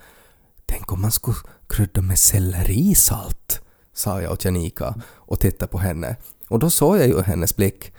Tänk 0.67 0.93
om 0.93 1.03
man 1.03 1.13
skulle 1.13 1.37
krydda 1.69 2.03
med 2.03 2.19
sellerisalt, 2.19 3.61
sa 3.95 4.23
jag 4.23 4.33
åt 4.33 4.45
Janika 4.45 4.95
och 5.15 5.41
tittade 5.41 5.73
på 5.73 5.79
henne. 5.79 6.17
Och 6.49 6.59
då 6.59 6.71
såg 6.71 6.99
jag 6.99 7.07
ju 7.07 7.23
hennes 7.23 7.57
blick, 7.57 7.93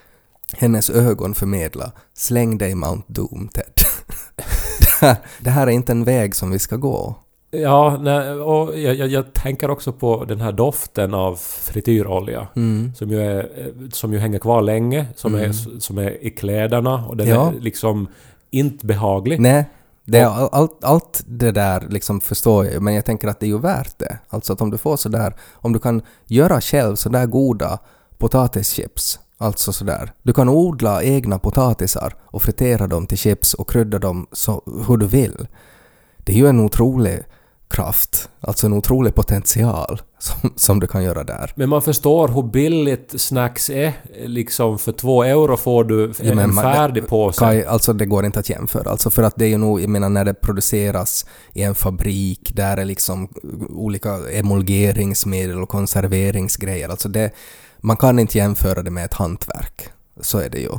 hennes 0.54 0.90
ögon 0.90 1.36
förmedla 1.36 1.92
Släng 2.14 2.58
dig 2.58 2.76
Mount 2.76 3.04
Doom, 3.08 3.48
Ted. 3.48 3.74
det, 4.80 5.06
här, 5.06 5.18
det 5.40 5.50
här 5.50 5.68
är 5.68 5.72
inte 5.72 5.92
en 5.92 6.04
väg 6.04 6.36
som 6.36 6.52
vi 6.52 6.60
ska 6.60 6.76
gå. 6.76 7.16
Ja, 7.52 7.98
nej, 8.02 8.30
och 8.32 8.80
jag, 8.80 8.96
jag, 8.96 9.08
jag 9.08 9.34
tänker 9.34 9.70
också 9.70 9.92
på 9.94 10.26
den 10.26 10.42
här 10.42 10.52
doften 10.52 11.14
av 11.14 11.36
frityrolja. 11.62 12.48
Mm. 12.56 12.92
Som 12.96 13.10
ju, 13.10 13.22
är, 13.22 13.50
som 13.92 14.14
ju 14.14 14.20
hänger 14.20 14.40
kvar 14.40 14.62
länge, 14.62 15.06
som, 15.16 15.36
Mm. 15.36 15.50
är, 15.50 15.80
som 15.80 15.98
är 15.98 16.24
i 16.24 16.30
kläderna 16.30 17.06
och 17.08 17.18
den 17.18 17.28
Ja. 17.28 17.48
är 17.58 17.60
liksom 17.60 18.08
inte 18.52 18.86
behaglig. 18.86 19.40
Nej, 19.42 19.66
det 20.06 20.20
är, 20.20 20.26
all- 20.26 20.50
allt, 20.52 20.84
allt 20.84 21.24
det 21.28 21.52
där 21.52 21.86
liksom 21.90 22.22
förstår 22.22 22.66
jag 22.66 22.82
men 22.84 22.94
jag 22.94 23.06
tänker 23.06 23.28
att 23.28 23.40
det 23.40 23.46
är 23.46 23.48
ju 23.48 23.60
värt 23.60 24.00
det. 24.00 24.20
Alltså 24.30 24.54
att 24.54 24.62
om 24.62 24.70
du 24.72 24.78
får 24.78 24.98
sådär, 24.98 25.36
om 25.54 25.74
du 25.74 25.80
kan 25.80 26.02
göra 26.26 26.62
själv 26.62 26.96
sådär 26.96 27.26
goda 27.26 27.80
potatischips 28.18 29.20
Alltså 29.40 29.74
sådär. 29.74 30.14
Du 30.24 30.34
kan 30.34 30.50
odla 30.50 31.04
egna 31.04 31.40
potatisar 31.40 32.14
och 32.22 32.42
fritera 32.42 32.88
dem 32.88 33.08
till 33.08 33.18
chips 33.18 33.54
och 33.54 33.70
krydda 33.70 34.00
dem 34.00 34.28
så, 34.32 34.62
hur 34.88 34.98
du 34.98 35.06
vill. 35.08 35.48
Det 36.18 36.32
är 36.34 36.38
ju 36.38 36.48
en 36.48 36.60
otrolig 36.60 37.24
kraft, 37.70 38.30
alltså 38.42 38.68
en 38.68 38.74
otrolig 38.74 39.16
potential 39.16 40.02
som, 40.20 40.54
som 40.56 40.80
du 40.80 40.88
kan 40.88 41.04
göra 41.04 41.24
där. 41.24 41.54
Men 41.56 41.70
man 41.70 41.82
förstår 41.82 42.28
hur 42.28 42.44
billigt 42.44 43.22
snacks 43.22 43.70
är. 43.70 43.94
Liksom 44.26 44.80
för 44.80 44.92
två 44.92 45.24
euro 45.24 45.58
får 45.58 45.84
du 45.84 46.14
Ja, 46.22 46.32
en 46.42 46.54
man- 46.56 46.64
färdig 46.64 47.08
påse. 47.08 47.40
Kaj, 47.40 47.66
alltså 47.66 47.94
det 47.94 48.06
går 48.06 48.26
inte 48.26 48.40
att 48.40 48.50
jämföra. 48.50 48.90
Alltså 48.90 49.10
för 49.10 49.24
att 49.24 49.34
det 49.36 49.46
är 49.46 49.50
ju 49.50 49.58
nog, 49.58 49.82
jag 49.82 49.90
menar 49.90 50.10
när 50.10 50.26
det 50.26 50.34
produceras 50.34 51.26
i 51.54 51.64
en 51.64 51.76
fabrik 51.76 52.52
där 52.56 52.78
är 52.78 52.86
liksom 52.86 53.28
olika 53.70 54.20
emulgeringsmedel 54.32 55.62
och 55.62 55.70
konserveringsgrejer. 55.70 56.90
Alltså 56.90 57.10
det, 57.10 57.32
man 57.78 57.98
kan 57.98 58.20
inte 58.20 58.38
jämföra 58.38 58.84
det 58.84 58.92
med 58.92 59.06
ett 59.06 59.14
hantverk. 59.14 59.90
Så 60.22 60.40
är 60.40 60.50
det 60.50 60.60
ju. 60.60 60.72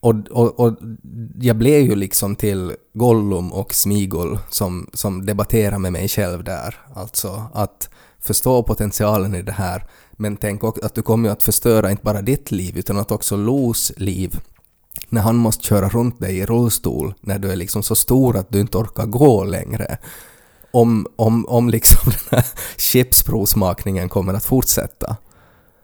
Och, 0.00 0.14
och, 0.30 0.60
och 0.60 0.78
jag 1.40 1.56
blev 1.56 1.80
ju 1.80 1.94
liksom 1.94 2.36
till 2.36 2.72
Gollum 2.94 3.52
och 3.52 3.74
Smigol 3.74 4.38
som, 4.50 4.90
som 4.92 5.26
debatterar 5.26 5.78
med 5.78 5.92
mig 5.92 6.08
själv 6.08 6.44
där. 6.44 6.74
Alltså 6.94 7.42
att 7.54 7.90
förstå 8.20 8.62
potentialen 8.62 9.34
i 9.34 9.42
det 9.42 9.52
här. 9.52 9.84
Men 10.12 10.36
tänk 10.36 10.64
också 10.64 10.84
att 10.84 10.94
du 10.94 11.02
kommer 11.02 11.28
ju 11.28 11.32
att 11.32 11.42
förstöra 11.42 11.90
inte 11.90 12.02
bara 12.02 12.22
ditt 12.22 12.50
liv 12.50 12.78
utan 12.78 12.98
att 12.98 13.10
också 13.10 13.36
Los 13.36 13.92
liv 13.96 14.40
när 15.08 15.20
han 15.20 15.36
måste 15.36 15.64
köra 15.64 15.88
runt 15.88 16.20
dig 16.20 16.38
i 16.38 16.46
rullstol 16.46 17.14
när 17.20 17.38
du 17.38 17.50
är 17.50 17.56
liksom 17.56 17.82
så 17.82 17.94
stor 17.94 18.36
att 18.36 18.50
du 18.50 18.60
inte 18.60 18.78
orkar 18.78 19.06
gå 19.06 19.44
längre. 19.44 19.98
Om, 20.70 21.06
om, 21.16 21.46
om 21.46 21.70
liksom 21.70 22.12
den 22.30 22.38
här 22.38 22.46
chipsprovsmakningen 22.76 24.08
kommer 24.08 24.34
att 24.34 24.44
fortsätta. 24.44 25.16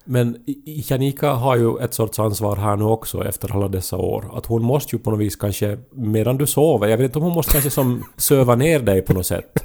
Men 0.05 0.37
Janika 0.65 1.31
har 1.33 1.57
ju 1.57 1.79
ett 1.79 1.95
sorts 1.95 2.19
ansvar 2.19 2.57
här 2.57 2.77
nu 2.77 2.85
också 2.85 3.29
efter 3.29 3.55
alla 3.55 3.69
dessa 3.69 3.97
år. 3.97 4.39
Att 4.39 4.47
hon 4.47 4.63
måste 4.63 4.97
ju 4.97 5.03
på 5.03 5.11
något 5.11 5.21
vis 5.21 5.37
kanske, 5.37 5.79
medan 5.91 6.39
du 6.39 6.47
sover, 6.47 6.89
jag 6.89 6.97
vet 6.97 7.05
inte 7.05 7.19
om 7.19 7.25
hon 7.25 7.35
måste 7.35 7.53
kanske 7.53 7.71
som 7.71 8.05
söva 8.17 8.55
ner 8.55 8.81
dig 8.81 9.03
på 9.03 9.13
något 9.13 9.27
sätt. 9.27 9.65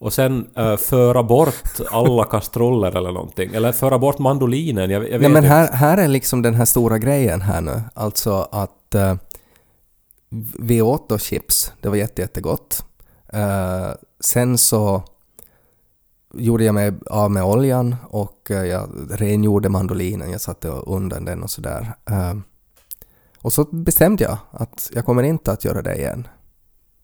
Och 0.00 0.12
sen 0.12 0.46
uh, 0.58 0.76
föra 0.76 1.22
bort 1.22 1.80
alla 1.90 2.24
kastruller 2.24 2.96
eller 2.96 3.12
någonting. 3.12 3.50
Eller 3.54 3.72
föra 3.72 3.98
bort 3.98 4.18
mandolinen. 4.18 4.90
Jag, 4.90 5.02
jag 5.04 5.10
vet 5.10 5.20
Nej 5.20 5.30
men 5.30 5.44
här, 5.44 5.72
här 5.72 5.98
är 5.98 6.08
liksom 6.08 6.42
den 6.42 6.54
här 6.54 6.64
stora 6.64 6.98
grejen 6.98 7.40
här 7.40 7.60
nu. 7.60 7.82
Alltså 7.94 8.48
att 8.52 8.94
vi 10.58 10.82
åt 10.82 11.08
då 11.08 11.18
chips. 11.18 11.72
Det 11.80 11.88
var 11.88 11.96
jätte, 11.96 12.22
jättegott. 12.22 12.84
Eh, 13.32 13.90
sen 14.20 14.58
så 14.58 15.02
gjorde 16.34 16.64
jag 16.64 16.74
mig 16.74 16.92
av 17.06 17.30
med 17.30 17.44
oljan 17.44 17.96
och 18.08 18.50
eh, 18.50 18.64
jag 18.64 18.90
rengjorde 19.10 19.68
mandolinen. 19.68 20.30
Jag 20.30 20.40
satte 20.40 20.68
undan 20.68 21.24
den 21.24 21.42
och 21.42 21.50
sådär. 21.50 21.94
Eh, 22.10 22.34
och 23.42 23.52
så 23.52 23.64
bestämde 23.64 24.24
jag 24.24 24.38
att 24.50 24.90
jag 24.94 25.04
kommer 25.04 25.22
inte 25.22 25.52
att 25.52 25.64
göra 25.64 25.82
det 25.82 25.94
igen. 25.94 26.28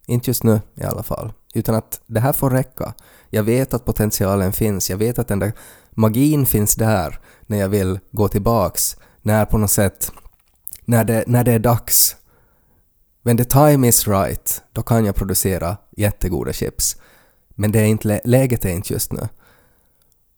Inte 0.07 0.31
just 0.31 0.43
nu 0.43 0.61
i 0.75 0.85
alla 0.85 1.03
fall. 1.03 1.33
Utan 1.55 1.75
att 1.75 2.01
det 2.07 2.21
här 2.21 2.33
får 2.33 2.51
räcka. 2.51 2.95
Jag 3.31 3.43
vet 3.43 3.75
att 3.75 3.85
potentialen 3.85 4.53
finns. 4.53 4.91
Jag 4.91 4.97
vet 4.97 5.19
att 5.19 5.29
den 5.29 5.39
där 5.39 5.53
magin 5.91 6.47
finns 6.47 6.75
där 6.75 7.21
när 7.47 7.59
jag 7.59 7.69
vill 7.69 7.99
gå 8.11 8.29
tillbaks. 8.29 8.97
När 9.23 9.45
på 9.45 9.59
något 9.59 9.71
sätt, 9.71 10.13
när 10.85 11.05
det, 11.05 11.25
när 11.27 11.45
det 11.45 11.53
är 11.53 11.59
dags. 11.59 12.17
When 13.23 13.37
the 13.37 13.45
time 13.45 13.89
is 13.89 14.09
right, 14.09 14.63
då 14.73 14.83
kan 14.83 15.05
jag 15.05 15.15
producera 15.15 15.77
jättegoda 15.97 16.53
chips. 16.53 16.97
Men 17.55 17.73
det 17.73 17.81
är 17.81 17.87
inte, 17.87 18.21
läget 18.25 18.65
är 18.65 18.71
inte 18.71 18.93
just 18.93 19.13
nu. 19.13 19.29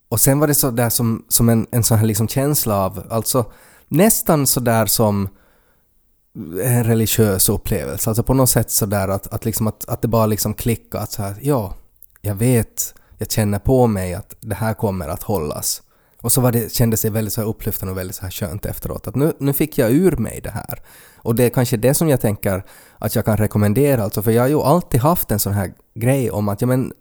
Och 0.09 0.21
sen 0.21 0.39
var 0.39 0.47
det 0.47 0.55
så 0.55 0.71
där 0.71 0.91
som, 0.91 1.25
som 1.29 1.49
en, 1.49 1.67
en 1.71 1.85
sån 1.85 1.99
här 1.99 2.07
liksom 2.07 2.29
känsla 2.29 2.85
av, 2.85 3.07
alltså 3.11 3.53
nästan 3.89 4.47
så 4.47 4.61
där 4.61 4.87
som 4.87 5.29
eh, 6.63 6.77
en 6.77 6.85
religiös 6.85 7.49
upplevelse. 7.49 8.11
Alltså 8.11 8.23
på 8.23 8.35
något 8.35 8.51
sätt 8.51 8.71
så 8.71 8.87
där 8.87 9.09
att, 9.09 9.27
att, 9.27 9.45
liksom 9.45 9.67
att, 9.67 9.89
att 9.89 10.03
det 10.03 10.09
bara 10.09 10.27
liksom 10.27 10.55
klickar 10.55 10.99
att 10.99 11.13
så 11.13 11.23
här, 11.23 11.37
ja, 11.43 11.75
jag 12.21 12.35
vet, 12.35 12.95
jag 13.19 13.31
känner 13.31 13.59
på 13.59 13.87
mig 13.87 14.15
att 14.15 14.35
det 14.41 14.55
här 14.55 14.75
kommer 14.75 15.09
att 15.09 15.23
hållas. 15.23 15.83
Och 16.23 16.33
så 16.33 16.41
var 16.41 16.53
det, 16.53 16.73
kändes 16.73 17.03
det 17.03 17.11
väldigt 17.11 17.35
så 17.35 17.41
här 17.41 17.49
upplyftande 17.49 17.93
och 17.93 17.99
väldigt 17.99 18.17
så 18.17 18.23
här 18.23 18.31
skönt 18.31 18.67
efteråt. 18.67 19.07
Att 19.07 19.15
nu, 19.15 19.33
nu 19.39 19.53
fick 19.53 19.79
jag 19.79 19.91
ur 19.91 20.17
mig 20.17 20.41
det 20.41 20.51
här. 20.51 20.83
Och 21.17 21.35
det 21.35 21.45
är 21.45 21.51
kanske 21.51 21.77
det 21.77 21.95
som 21.95 22.09
jag 22.09 22.21
tänker 22.21 22.65
att 22.99 23.15
jag 23.15 23.25
kan 23.25 23.37
rekommendera. 23.37 24.05
Alltså, 24.05 24.23
för 24.23 24.31
jag 24.31 24.43
har 24.43 24.49
ju 24.49 24.61
alltid 24.61 25.01
haft 25.01 25.31
en 25.31 25.39
sån 25.39 25.53
här 25.53 25.73
grej 26.01 26.31
om 26.31 26.49
att 26.49 26.61
ja, 26.61 26.67
men, 26.67 26.93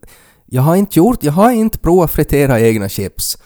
jag 0.45 0.61
har 0.61 0.75
inte 0.75 0.99
gjort, 0.99 1.23
jag 1.23 1.33
har 1.33 1.51
inte 1.51 1.77
provat 1.77 2.11
fritera 2.11 2.59
egna 2.59 2.89
chips. 2.89 3.37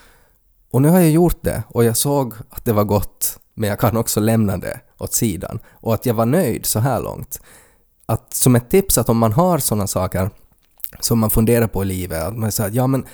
Och 0.71 0.81
nu 0.81 0.89
har 0.89 0.99
jag 0.99 1.09
gjort 1.09 1.37
det 1.41 1.63
och 1.67 1.83
jag 1.83 1.97
såg 1.97 2.33
att 2.49 2.65
det 2.65 2.73
var 2.73 2.83
gott 2.83 3.39
men 3.53 3.69
jag 3.69 3.79
kan 3.79 3.97
också 3.97 4.19
lämna 4.19 4.57
det 4.57 4.79
åt 4.97 5.13
sidan. 5.13 5.59
Och 5.71 5.93
att 5.93 6.05
jag 6.05 6.13
var 6.13 6.25
nöjd 6.25 6.65
så 6.65 6.79
här 6.79 7.01
långt. 7.01 7.41
Att 8.05 8.33
som 8.33 8.55
ett 8.55 8.69
tips 8.69 8.97
att 8.97 9.09
om 9.09 9.17
man 9.17 9.33
har 9.33 9.57
sådana 9.57 9.87
saker 9.87 10.29
som 10.99 11.19
man 11.19 11.29
funderar 11.29 11.67
på 11.67 11.83
i 11.83 11.85
livet, 11.85 12.23
att 12.23 12.37
man 12.37 12.51
säger 12.51 12.69
att 12.69 12.75
ja 12.75 12.87
men 12.87 13.05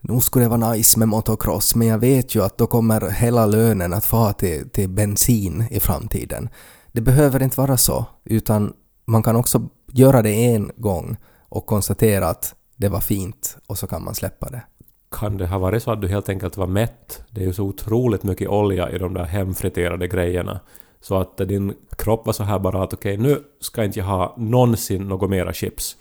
nu 0.00 0.20
skulle 0.20 0.44
det 0.44 0.48
vara 0.48 0.72
nice 0.72 0.98
med 0.98 1.08
motocross 1.08 1.74
men 1.74 1.88
jag 1.88 1.98
vet 1.98 2.34
ju 2.34 2.44
att 2.44 2.58
då 2.58 2.66
kommer 2.66 3.10
hela 3.10 3.46
lönen 3.46 3.92
att 3.92 4.04
få 4.04 4.32
till, 4.32 4.70
till 4.70 4.88
bensin 4.88 5.64
i 5.70 5.80
framtiden. 5.80 6.48
Det 6.92 7.00
behöver 7.00 7.42
inte 7.42 7.60
vara 7.60 7.76
så, 7.76 8.04
utan 8.24 8.72
man 9.04 9.22
kan 9.22 9.36
också 9.36 9.68
göra 9.92 10.22
det 10.22 10.54
en 10.54 10.70
gång 10.76 11.16
och 11.52 11.66
konstatera 11.66 12.28
att 12.28 12.54
det 12.76 12.88
var 12.88 13.00
fint 13.00 13.56
och 13.66 13.78
så 13.78 13.86
kan 13.86 14.04
man 14.04 14.14
släppa 14.14 14.50
det. 14.50 14.62
Kan 15.10 15.36
det 15.36 15.46
ha 15.46 15.58
varit 15.58 15.82
så 15.82 15.90
att 15.90 16.00
du 16.00 16.08
helt 16.08 16.28
enkelt 16.28 16.56
var 16.56 16.66
mätt? 16.66 17.22
Det 17.30 17.40
är 17.40 17.44
ju 17.46 17.52
så 17.52 17.64
otroligt 17.64 18.22
mycket 18.22 18.48
olja 18.48 18.90
i 18.90 18.98
de 18.98 19.14
där 19.14 19.24
hemfriterade 19.24 20.08
grejerna. 20.08 20.60
Så 21.00 21.16
att 21.16 21.36
din 21.36 21.74
kropp 21.98 22.26
var 22.26 22.32
så 22.32 22.44
här 22.44 22.58
bara 22.58 22.82
att 22.82 22.92
okej, 22.92 23.16
nu 23.16 23.42
ska 23.60 23.84
inte 23.84 23.98
jag 23.98 24.06
ha 24.06 24.34
någonsin 24.38 25.02
något 25.02 25.30
mera 25.30 25.52
chips. 25.52 25.96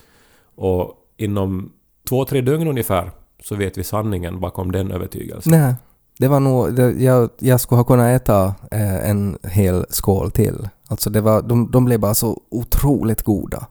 Och 0.56 0.94
inom 1.18 1.72
två, 2.10 2.26
tre 2.26 2.42
dygn 2.42 2.68
ungefär 2.68 3.12
så 3.44 3.56
vet 3.56 3.78
vi 3.78 3.84
sanningen 3.84 4.40
bakom 4.40 4.72
den 4.72 4.92
övertygelsen. 4.92 5.52
Nej, 5.52 5.76
det 6.20 6.28
var 6.28 6.40
nog... 6.40 6.74
Det, 6.76 6.92
jag, 6.92 7.30
jag 7.40 7.62
skulle 7.62 7.80
ha 7.80 7.84
kunnat 7.84 8.22
äta 8.22 8.56
eh, 8.72 9.10
en 9.10 9.38
hel 9.44 9.86
skål 9.90 10.32
till. 10.32 10.70
Alltså 10.88 11.10
det 11.10 11.22
var, 11.22 11.42
de, 11.42 11.72
de 11.72 11.86
blev 11.86 12.00
bara 12.00 12.14
så 12.14 12.42
otroligt 12.50 13.22
goda. 13.22 13.68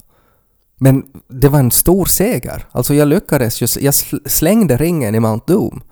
Men 0.82 1.04
det 1.28 1.48
var 1.48 1.58
en 1.58 1.70
stor 1.70 2.04
seger. 2.04 2.66
Alltså 2.70 2.94
jag 2.94 3.08
lyckades 3.08 3.62
ju... 3.62 3.66
Jag 3.80 3.92
sl- 3.92 4.28
slängde 4.28 4.76
ringen 4.76 5.14
i 5.14 5.20
Mount 5.20 5.52
Doom. 5.52 5.82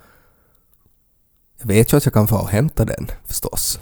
Jag 1.61 1.69
vet 1.69 1.93
ju 1.93 1.97
att 1.97 2.05
jag 2.05 2.15
kan 2.15 2.27
få 2.27 2.37
och 2.37 2.49
hämta 2.49 2.85
den, 2.85 3.07
förstås. 3.27 3.81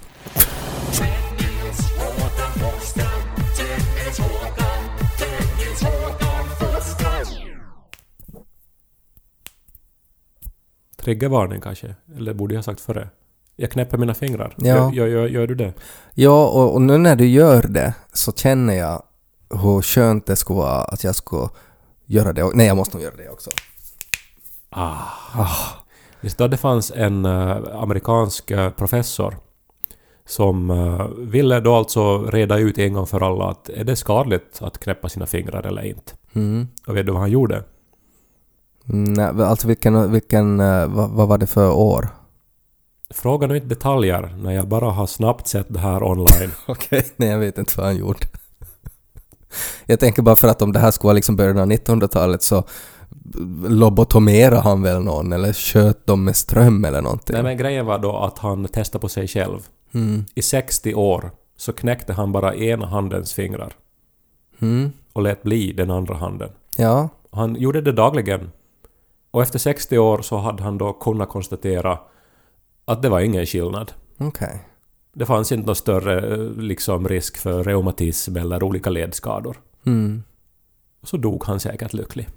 Triggervarning 10.97 11.61
kanske? 11.61 11.95
Eller 12.17 12.35
borde 12.35 12.55
jag 12.55 12.59
ha 12.59 12.63
sagt 12.63 12.81
före? 12.81 13.09
Jag 13.57 13.71
knäpper 13.71 13.99
mina 13.99 14.15
fingrar. 14.15 14.55
Ja. 14.57 14.67
Gör, 14.67 14.93
gör, 14.93 15.07
gör, 15.07 15.27
gör 15.29 15.47
du 15.47 15.55
det? 15.55 15.73
Ja, 16.15 16.47
och, 16.49 16.75
och 16.75 16.83
nu 16.83 16.99
när 16.99 17.17
du 17.17 17.27
gör 17.27 17.63
det 17.63 17.95
så 18.13 18.33
känner 18.33 18.75
jag 18.75 19.03
hur 19.51 19.83
skönt 19.83 20.27
det 20.27 20.37
skulle 20.37 20.59
vara 20.59 20.85
att 20.85 21.05
jag 21.05 21.15
skulle 21.15 21.49
göra 22.07 22.33
det. 22.33 22.51
Nej, 22.55 22.67
jag 22.67 22.77
måste 22.77 22.97
nog 22.97 23.05
göra 23.05 23.17
det 23.17 23.29
också. 23.29 23.51
Ah. 24.71 24.97
Visst 26.21 26.39
då 26.39 26.49
det 26.49 26.57
fanns 26.57 26.93
en 26.97 27.25
eh, 27.25 27.57
amerikansk 27.73 28.51
eh, 28.51 28.71
professor 28.71 29.37
som 30.27 30.71
eh, 30.71 31.07
ville 31.19 31.61
då 31.61 31.75
alltså 31.75 32.23
reda 32.23 32.59
ut 32.59 32.79
en 32.79 32.93
gång 32.93 33.07
för 33.07 33.21
alla 33.21 33.45
att 33.45 33.69
är 33.69 33.85
det 33.85 33.97
skadligt 33.97 34.63
att 34.63 34.79
knäppa 34.79 35.09
sina 35.09 35.27
fingrar 35.27 35.67
eller 35.67 35.83
inte? 35.83 36.13
Mm. 36.33 36.69
Och 36.87 36.97
vet 36.97 37.07
du 37.07 37.13
vad 37.13 37.21
han 37.21 37.31
gjorde? 37.31 37.65
Mm, 38.89 39.13
Nej, 39.13 39.45
alltså 39.45 39.69
vilken, 39.69 40.13
vilken, 40.13 40.59
vad, 40.95 41.11
vad 41.11 41.29
var 41.29 41.39
det 41.39 41.47
för 41.47 41.71
år? 41.71 42.09
Fråga 43.11 43.47
nu 43.47 43.57
inte 43.57 43.69
detaljer 43.69 44.35
när 44.39 44.53
jag 44.53 44.69
bara 44.69 44.91
har 44.91 45.07
snabbt 45.07 45.47
sett 45.47 45.67
det 45.69 45.79
här 45.79 46.03
online. 46.03 46.51
Okej, 46.67 47.07
nej 47.17 47.29
jag 47.29 47.39
vet 47.39 47.59
inte 47.59 47.73
vad 47.77 47.87
han 47.87 47.97
gjorde. 47.97 48.19
Jag 49.87 50.01
tänker 50.01 50.23
bara 50.23 50.37
för 50.37 50.49
att 50.49 50.63
om 50.63 50.73
det 50.73 50.79
här 50.79 50.91
skulle 50.91 51.07
vara 51.09 51.15
liksom 51.15 51.37
början 51.37 51.59
av 51.59 51.67
1900-talet 51.71 52.43
så 52.43 52.65
lobotomerade 53.69 54.61
han 54.61 54.83
väl 54.83 55.03
någon 55.03 55.33
eller 55.33 55.53
sköt 55.53 56.07
dem 56.07 56.25
med 56.25 56.37
ström 56.37 56.85
eller 56.85 57.03
någonting. 57.03 57.35
Nej 57.35 57.43
men 57.43 57.57
grejen 57.57 57.87
var 57.87 57.99
då 57.99 58.17
att 58.17 58.39
han 58.39 58.65
testade 58.69 59.01
på 59.03 59.09
sig 59.09 59.29
själv. 59.29 59.59
Mm. 59.95 60.25
I 60.35 60.43
60 60.43 60.95
år 60.95 61.31
så 61.57 61.73
knäckte 61.73 62.13
han 62.13 62.33
bara 62.33 62.55
ena 62.55 62.87
handens 62.87 63.35
fingrar 63.35 63.73
Mm. 64.61 64.93
och 65.13 65.23
lät 65.23 65.43
bli 65.43 65.73
den 65.73 65.91
andra 65.91 66.15
handen. 66.15 66.51
Ja, 66.77 67.09
Han 67.33 67.55
gjorde 67.57 67.81
det 67.81 67.93
dagligen. 67.93 68.51
Och 69.31 69.43
efter 69.43 69.59
60 69.59 69.99
år 69.99 70.23
så 70.23 70.37
hade 70.37 70.63
han 70.63 70.79
då 70.79 70.93
kunnat 70.93 71.29
konstatera 71.29 71.99
att 72.85 73.03
det 73.03 73.09
var 73.09 73.21
ingen 73.21 73.47
skillnad. 73.47 73.93
okej. 74.19 74.67
Det 75.19 75.27
fanns 75.27 75.53
inte 75.53 75.67
någon 75.67 75.77
större 75.77 76.35
eh, 76.35 76.51
liksom, 76.63 77.09
risk 77.09 77.37
för 77.37 77.65
reumatism 77.65 78.37
eller 78.37 78.63
olika 78.63 78.91
ledskador. 78.91 79.57
Mm. 79.87 80.23
Så 81.03 81.17
dog 81.17 81.45
han 81.45 81.61
säkert 81.61 81.93
lycklig. 81.93 82.29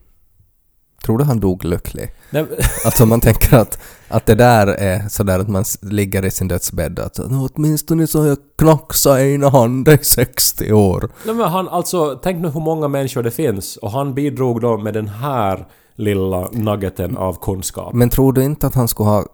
Tror 1.05 1.17
du 1.17 1.23
han 1.23 1.39
dog 1.39 1.65
lycklig? 1.65 2.11
Nej, 2.29 2.45
Alltså 2.85 3.05
man 3.05 3.21
tänker 3.21 3.57
att, 3.57 3.81
att 4.07 4.25
det 4.25 4.35
där 4.35 4.67
är 4.67 5.09
sådär 5.09 5.39
att 5.39 5.47
man 5.47 5.63
ligger 5.81 6.25
i 6.25 6.31
sin 6.31 6.47
dödsbädd 6.47 6.99
att 6.99 7.17
"Nå, 7.29 7.49
åtminstone 7.53 8.07
så 8.07 8.19
har 8.19 8.27
jag 8.27 8.37
knacksat 8.57 9.19
ena 9.19 9.49
handen 9.49 9.99
i 10.01 10.03
60 10.03 10.73
år. 10.73 11.09
nej 11.25 11.35
men 11.35 11.49
han, 11.49 11.69
alltså, 11.69 12.19
tänk 12.23 12.41
nu 12.41 12.49
hur 12.49 12.61
många 12.61 12.87
människor 12.87 13.23
det 13.23 13.31
finns 13.31 13.77
och 13.77 13.91
han 13.91 14.13
bidrog 14.13 14.61
då 14.61 14.77
med 14.77 14.93
den 14.93 15.07
här 15.07 15.67
lilla 15.95 16.49
nuggeten 16.51 17.17
av 17.17 17.37
kunskap. 17.41 17.93
Men 17.93 18.09
tror 18.09 18.33
du 18.33 18.43
inte 18.43 18.67
att 18.67 18.75
han 18.75 18.87
skulle 18.87 19.09
ha 19.09 19.25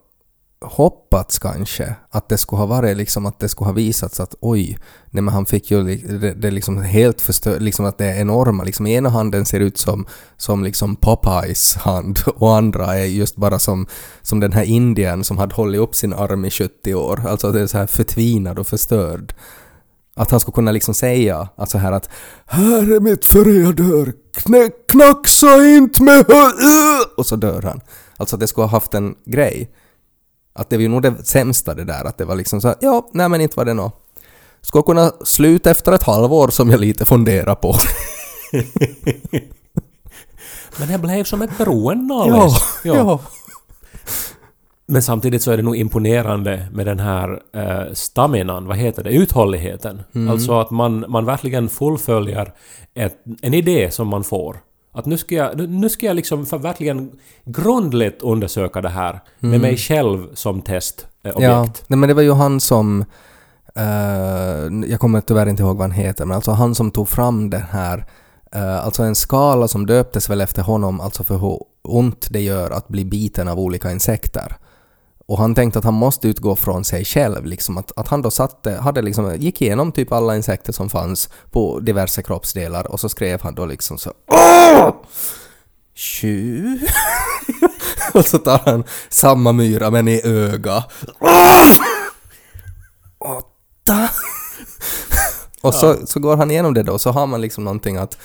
hoppats 0.65 1.39
kanske 1.39 1.95
att 2.09 2.29
det 2.29 2.37
skulle 2.37 2.59
ha 2.59 2.65
varit 2.65 2.97
liksom 2.97 3.25
att 3.25 3.39
det 3.39 3.49
skulle 3.49 3.67
ha 3.67 3.73
visats 3.73 4.19
att 4.19 4.35
oj, 4.39 4.77
nej 5.09 5.23
men 5.23 5.33
han 5.33 5.45
fick 5.45 5.71
ju 5.71 5.83
li- 5.83 6.05
det, 6.21 6.33
det 6.33 6.51
liksom 6.51 6.81
helt 6.81 7.21
förstört, 7.21 7.61
liksom 7.61 7.85
att 7.85 7.97
det 7.97 8.05
är 8.05 8.21
enorma, 8.21 8.63
liksom 8.63 8.87
ena 8.87 9.09
handen 9.09 9.45
ser 9.45 9.59
ut 9.59 9.77
som, 9.77 10.05
som 10.37 10.63
liksom 10.63 10.95
Popeyes 10.95 11.75
hand 11.75 12.19
och 12.35 12.55
andra 12.57 12.97
är 12.97 13.05
just 13.05 13.35
bara 13.35 13.59
som, 13.59 13.87
som 14.21 14.39
den 14.39 14.51
här 14.53 14.63
indien 14.63 15.23
som 15.23 15.37
hade 15.37 15.55
hållit 15.55 15.81
upp 15.81 15.95
sin 15.95 16.13
arm 16.13 16.45
i 16.45 16.51
70 16.51 16.93
år, 16.95 17.21
alltså 17.27 17.51
det 17.51 17.61
är 17.61 17.67
så 17.67 17.77
här 17.77 17.87
förtvinad 17.87 18.59
och 18.59 18.67
förstörd. 18.67 19.33
Att 20.17 20.31
han 20.31 20.39
skulle 20.39 20.53
kunna 20.55 20.71
liksom 20.71 20.93
säga 20.93 21.49
alltså 21.55 21.77
här 21.77 21.91
att 21.91 22.09
Här 22.45 22.91
är 22.95 22.99
mitt 22.99 23.25
före 23.25 23.51
jag 23.51 23.75
dör, 23.75 24.13
Knä, 24.37 24.69
knacksa 24.91 25.65
inte 25.65 26.03
med 26.03 26.25
hö- 26.27 27.05
Och 27.17 27.25
så 27.25 27.35
dör 27.35 27.61
han. 27.61 27.81
Alltså 28.17 28.35
att 28.35 28.39
det 28.39 28.47
skulle 28.47 28.65
ha 28.65 28.71
haft 28.71 28.93
en 28.93 29.15
grej. 29.25 29.71
Att 30.55 30.69
det 30.69 30.77
var 30.77 30.81
ju 30.81 30.87
nog 30.87 31.01
det 31.01 31.25
sämsta 31.25 31.73
det 31.73 31.83
där, 31.83 32.05
att 32.05 32.17
det 32.17 32.25
var 32.25 32.35
liksom 32.35 32.61
så 32.61 32.67
här, 32.67 32.77
ja, 32.81 33.09
nej 33.13 33.29
men 33.29 33.41
inte 33.41 33.57
var 33.57 33.65
det 33.65 33.73
nå. 33.73 33.91
Skulle 34.61 34.83
kunna 34.83 35.11
sluta 35.25 35.71
efter 35.71 35.91
ett 35.91 36.03
halvår 36.03 36.47
som 36.47 36.69
jag 36.69 36.79
lite 36.79 37.05
funderar 37.05 37.55
på. 37.55 37.75
Men 40.79 40.87
det 40.87 40.97
blev 40.97 41.23
som 41.23 41.41
ett 41.41 41.57
beroende 41.57 42.13
ja, 42.13 42.23
alldeles. 42.23 42.81
ja. 42.83 43.19
Men 44.87 45.03
samtidigt 45.03 45.41
så 45.41 45.51
är 45.51 45.57
det 45.57 45.63
nog 45.63 45.75
imponerande 45.75 46.67
med 46.73 46.85
den 46.85 46.99
här 46.99 47.41
eh, 47.53 47.93
staminan, 47.93 48.67
vad 48.67 48.77
heter 48.77 49.03
det, 49.03 49.09
uthålligheten. 49.09 50.01
Alltså 50.29 50.59
att 50.59 50.71
man, 50.71 51.05
man 51.07 51.25
verkligen 51.25 51.69
fullföljer 51.69 52.53
ett, 52.93 53.17
en 53.41 53.53
idé 53.53 53.91
som 53.91 54.07
man 54.07 54.23
får. 54.23 54.57
Att 54.95 55.05
nu 55.05 55.17
ska 55.17 55.35
jag, 55.35 55.69
nu- 55.69 55.89
ska 55.89 56.05
jag 56.05 56.15
liksom 56.15 56.43
verkligen 56.43 57.11
grundligt 57.45 58.21
undersöka 58.21 58.81
det 58.81 58.89
här 58.89 59.19
med 59.39 59.61
mig 59.61 59.77
själv 59.77 60.27
som 60.33 60.61
testobjekt. 60.61 61.39
Ja, 61.39 61.67
nej 61.87 61.97
men 61.99 62.09
det 62.09 62.13
var 62.15 62.21
ju 62.21 62.33
han 62.33 62.59
som... 62.59 63.05
eh, 63.75 64.89
jag 64.89 64.99
kommer 64.99 65.21
tyvärr 65.21 65.47
inte 65.49 65.63
ihåg 65.63 65.77
vad 65.77 65.83
han 65.83 65.91
heter, 65.91 66.25
men 66.25 66.35
alltså 66.35 66.51
han 66.51 66.75
som 66.75 66.91
tog 66.91 67.09
fram 67.09 67.49
den 67.49 67.61
här... 67.61 68.05
eh, 68.51 68.85
alltså 68.85 69.03
en 69.03 69.15
skala 69.15 69.67
som 69.67 69.85
döptes 69.85 70.29
väl 70.29 70.41
efter 70.41 70.61
honom, 70.61 71.01
alltså 71.01 71.23
för 71.23 71.37
hur 71.37 71.59
ont 71.83 72.27
det 72.31 72.41
gör 72.41 72.71
att 72.71 72.87
bli 72.87 73.05
biten 73.05 73.47
av 73.47 73.59
olika 73.59 73.91
insekter. 73.91 74.55
Och 75.27 75.37
han 75.37 75.55
tänkte 75.55 75.79
att 75.79 75.85
han 75.85 75.93
måste 75.93 76.27
utgå 76.27 76.55
från 76.55 76.83
sig 76.83 77.05
själv, 77.05 77.45
liksom 77.45 77.77
att, 77.77 77.91
att 77.95 78.07
han 78.07 78.21
då 78.21 78.31
satte, 78.31 78.71
hade 78.71 79.01
liksom, 79.01 79.35
gick 79.35 79.61
igenom 79.61 79.91
typ 79.91 80.11
alla 80.11 80.35
insekter 80.35 80.73
som 80.73 80.89
fanns 80.89 81.29
på 81.51 81.79
diverse 81.79 82.23
kroppsdelar 82.23 82.91
och 82.91 82.99
så 82.99 83.09
skrev 83.09 83.41
han 83.41 83.55
då 83.55 83.65
liksom 83.65 83.97
så 83.97 84.13
Åh! 84.27 84.89
Tju? 85.93 86.79
och 88.13 88.25
så 88.25 88.37
tar 88.37 88.61
han 88.65 88.83
samma 89.09 89.51
myra 89.51 89.91
men 89.91 90.07
i 90.07 90.21
öga. 90.23 90.83
Åtta? 93.19 94.09
och 95.61 95.73
så, 95.73 96.07
så 96.07 96.19
går 96.19 96.37
han 96.37 96.51
igenom 96.51 96.73
det 96.73 96.83
då, 96.83 96.99
så 96.99 97.11
har 97.11 97.27
man 97.27 97.41
liksom 97.41 97.63
någonting 97.63 97.97
att, 97.97 98.17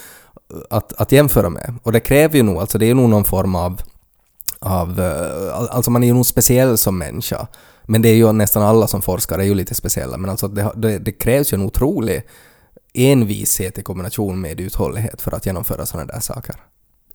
att, 0.70 0.92
att 0.92 1.12
jämföra 1.12 1.48
med. 1.48 1.74
Och 1.82 1.92
det 1.92 2.00
kräver 2.00 2.36
ju 2.36 2.42
nog, 2.42 2.56
alltså 2.56 2.78
det 2.78 2.86
är 2.90 2.94
nog 2.94 3.08
någon 3.08 3.24
form 3.24 3.54
av 3.54 3.82
av, 4.60 5.00
eh, 5.00 5.74
alltså 5.76 5.90
man 5.90 6.02
är 6.02 6.06
ju 6.06 6.14
nog 6.14 6.26
speciell 6.26 6.78
som 6.78 6.98
människa. 6.98 7.46
Men 7.82 8.02
det 8.02 8.08
är 8.08 8.14
ju 8.14 8.32
nästan 8.32 8.62
alla 8.62 8.86
som 8.86 9.02
forskar 9.02 9.38
är 9.38 9.44
ju 9.44 9.54
lite 9.54 9.74
speciella. 9.74 10.16
Men 10.16 10.30
alltså 10.30 10.48
det, 10.48 10.72
det, 10.76 10.98
det 10.98 11.12
krävs 11.12 11.52
ju 11.52 11.54
en 11.54 11.62
otrolig 11.62 12.22
envishet 12.94 13.78
i 13.78 13.82
kombination 13.82 14.40
med 14.40 14.60
uthållighet 14.60 15.22
för 15.22 15.34
att 15.34 15.46
genomföra 15.46 15.86
sådana 15.86 16.12
där 16.12 16.20
saker. 16.20 16.56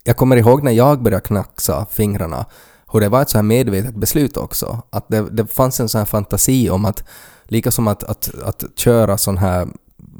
Jag 0.04 0.16
kommer 0.16 0.36
ihåg 0.36 0.62
när 0.62 0.72
jag 0.72 1.02
började 1.02 1.26
knacksa 1.26 1.86
fingrarna 1.90 2.46
hur 2.92 3.00
det 3.00 3.08
var 3.08 3.22
ett 3.22 3.30
så 3.30 3.38
här 3.38 3.42
medvetet 3.42 3.94
beslut 3.94 4.36
också. 4.36 4.82
Att 4.90 5.08
det, 5.08 5.30
det 5.30 5.46
fanns 5.46 5.80
en 5.80 5.88
sån 5.88 5.98
här 5.98 6.06
fantasi 6.06 6.70
om 6.70 6.84
att, 6.84 7.04
lika 7.44 7.70
som 7.70 7.88
att, 7.88 8.04
att, 8.04 8.34
att 8.44 8.64
köra 8.76 9.18
sån 9.18 9.38
här 9.38 9.68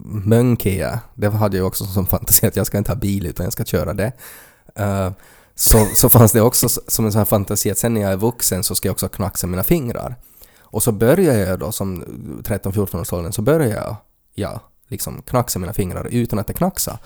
Mönkea, 0.05 1.01
det 1.15 1.29
hade 1.29 1.57
jag 1.57 1.67
också 1.67 1.85
som 1.85 2.07
fantasi 2.07 2.47
att 2.47 2.57
jag 2.57 2.67
ska 2.67 2.79
inte 2.79 2.91
ha 2.91 2.97
bil 2.97 3.27
utan 3.27 3.45
jag 3.45 3.53
ska 3.53 3.65
köra 3.65 3.95
det. 3.95 4.13
Uh, 4.81 5.11
så, 5.59 5.87
så 5.95 6.09
fanns 6.09 6.33
det 6.33 6.41
också 6.41 6.69
som 6.69 7.05
en 7.05 7.13
sån 7.13 7.19
här 7.19 7.25
fantasi 7.25 7.71
att 7.71 7.79
sen 7.79 7.95
när 7.95 8.01
jag 8.01 8.13
är 8.13 8.17
vuxen 8.17 8.63
så 8.63 8.75
ska 8.75 8.89
jag 8.89 8.93
också 8.93 9.09
knacksa 9.09 9.47
mina 9.47 9.65
fingrar. 9.65 10.17
Och 10.61 10.83
så 10.83 10.93
började 10.93 11.39
jag 11.39 11.59
då 11.59 11.73
som 11.73 12.05
13-14-årsåldern, 12.45 13.33
så 13.33 13.43
började 13.43 13.75
jag 13.75 13.97
ja, 14.35 14.61
liksom 14.89 15.23
knacksa 15.23 15.59
mina 15.59 15.73
fingrar 15.73 16.07
utan 16.07 16.39
att 16.39 16.47
det 16.47 16.53
knacksa. 16.53 16.99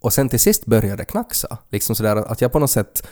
Och 0.00 0.12
sen 0.12 0.28
till 0.28 0.40
sist 0.40 0.66
började 0.66 0.96
det 0.96 1.04
knacksa. 1.04 1.58
Liksom 1.68 1.96
sådär 1.96 2.16
att 2.16 2.40
jag 2.40 2.52
på 2.52 2.58
något 2.58 2.70
sätt 2.70 3.06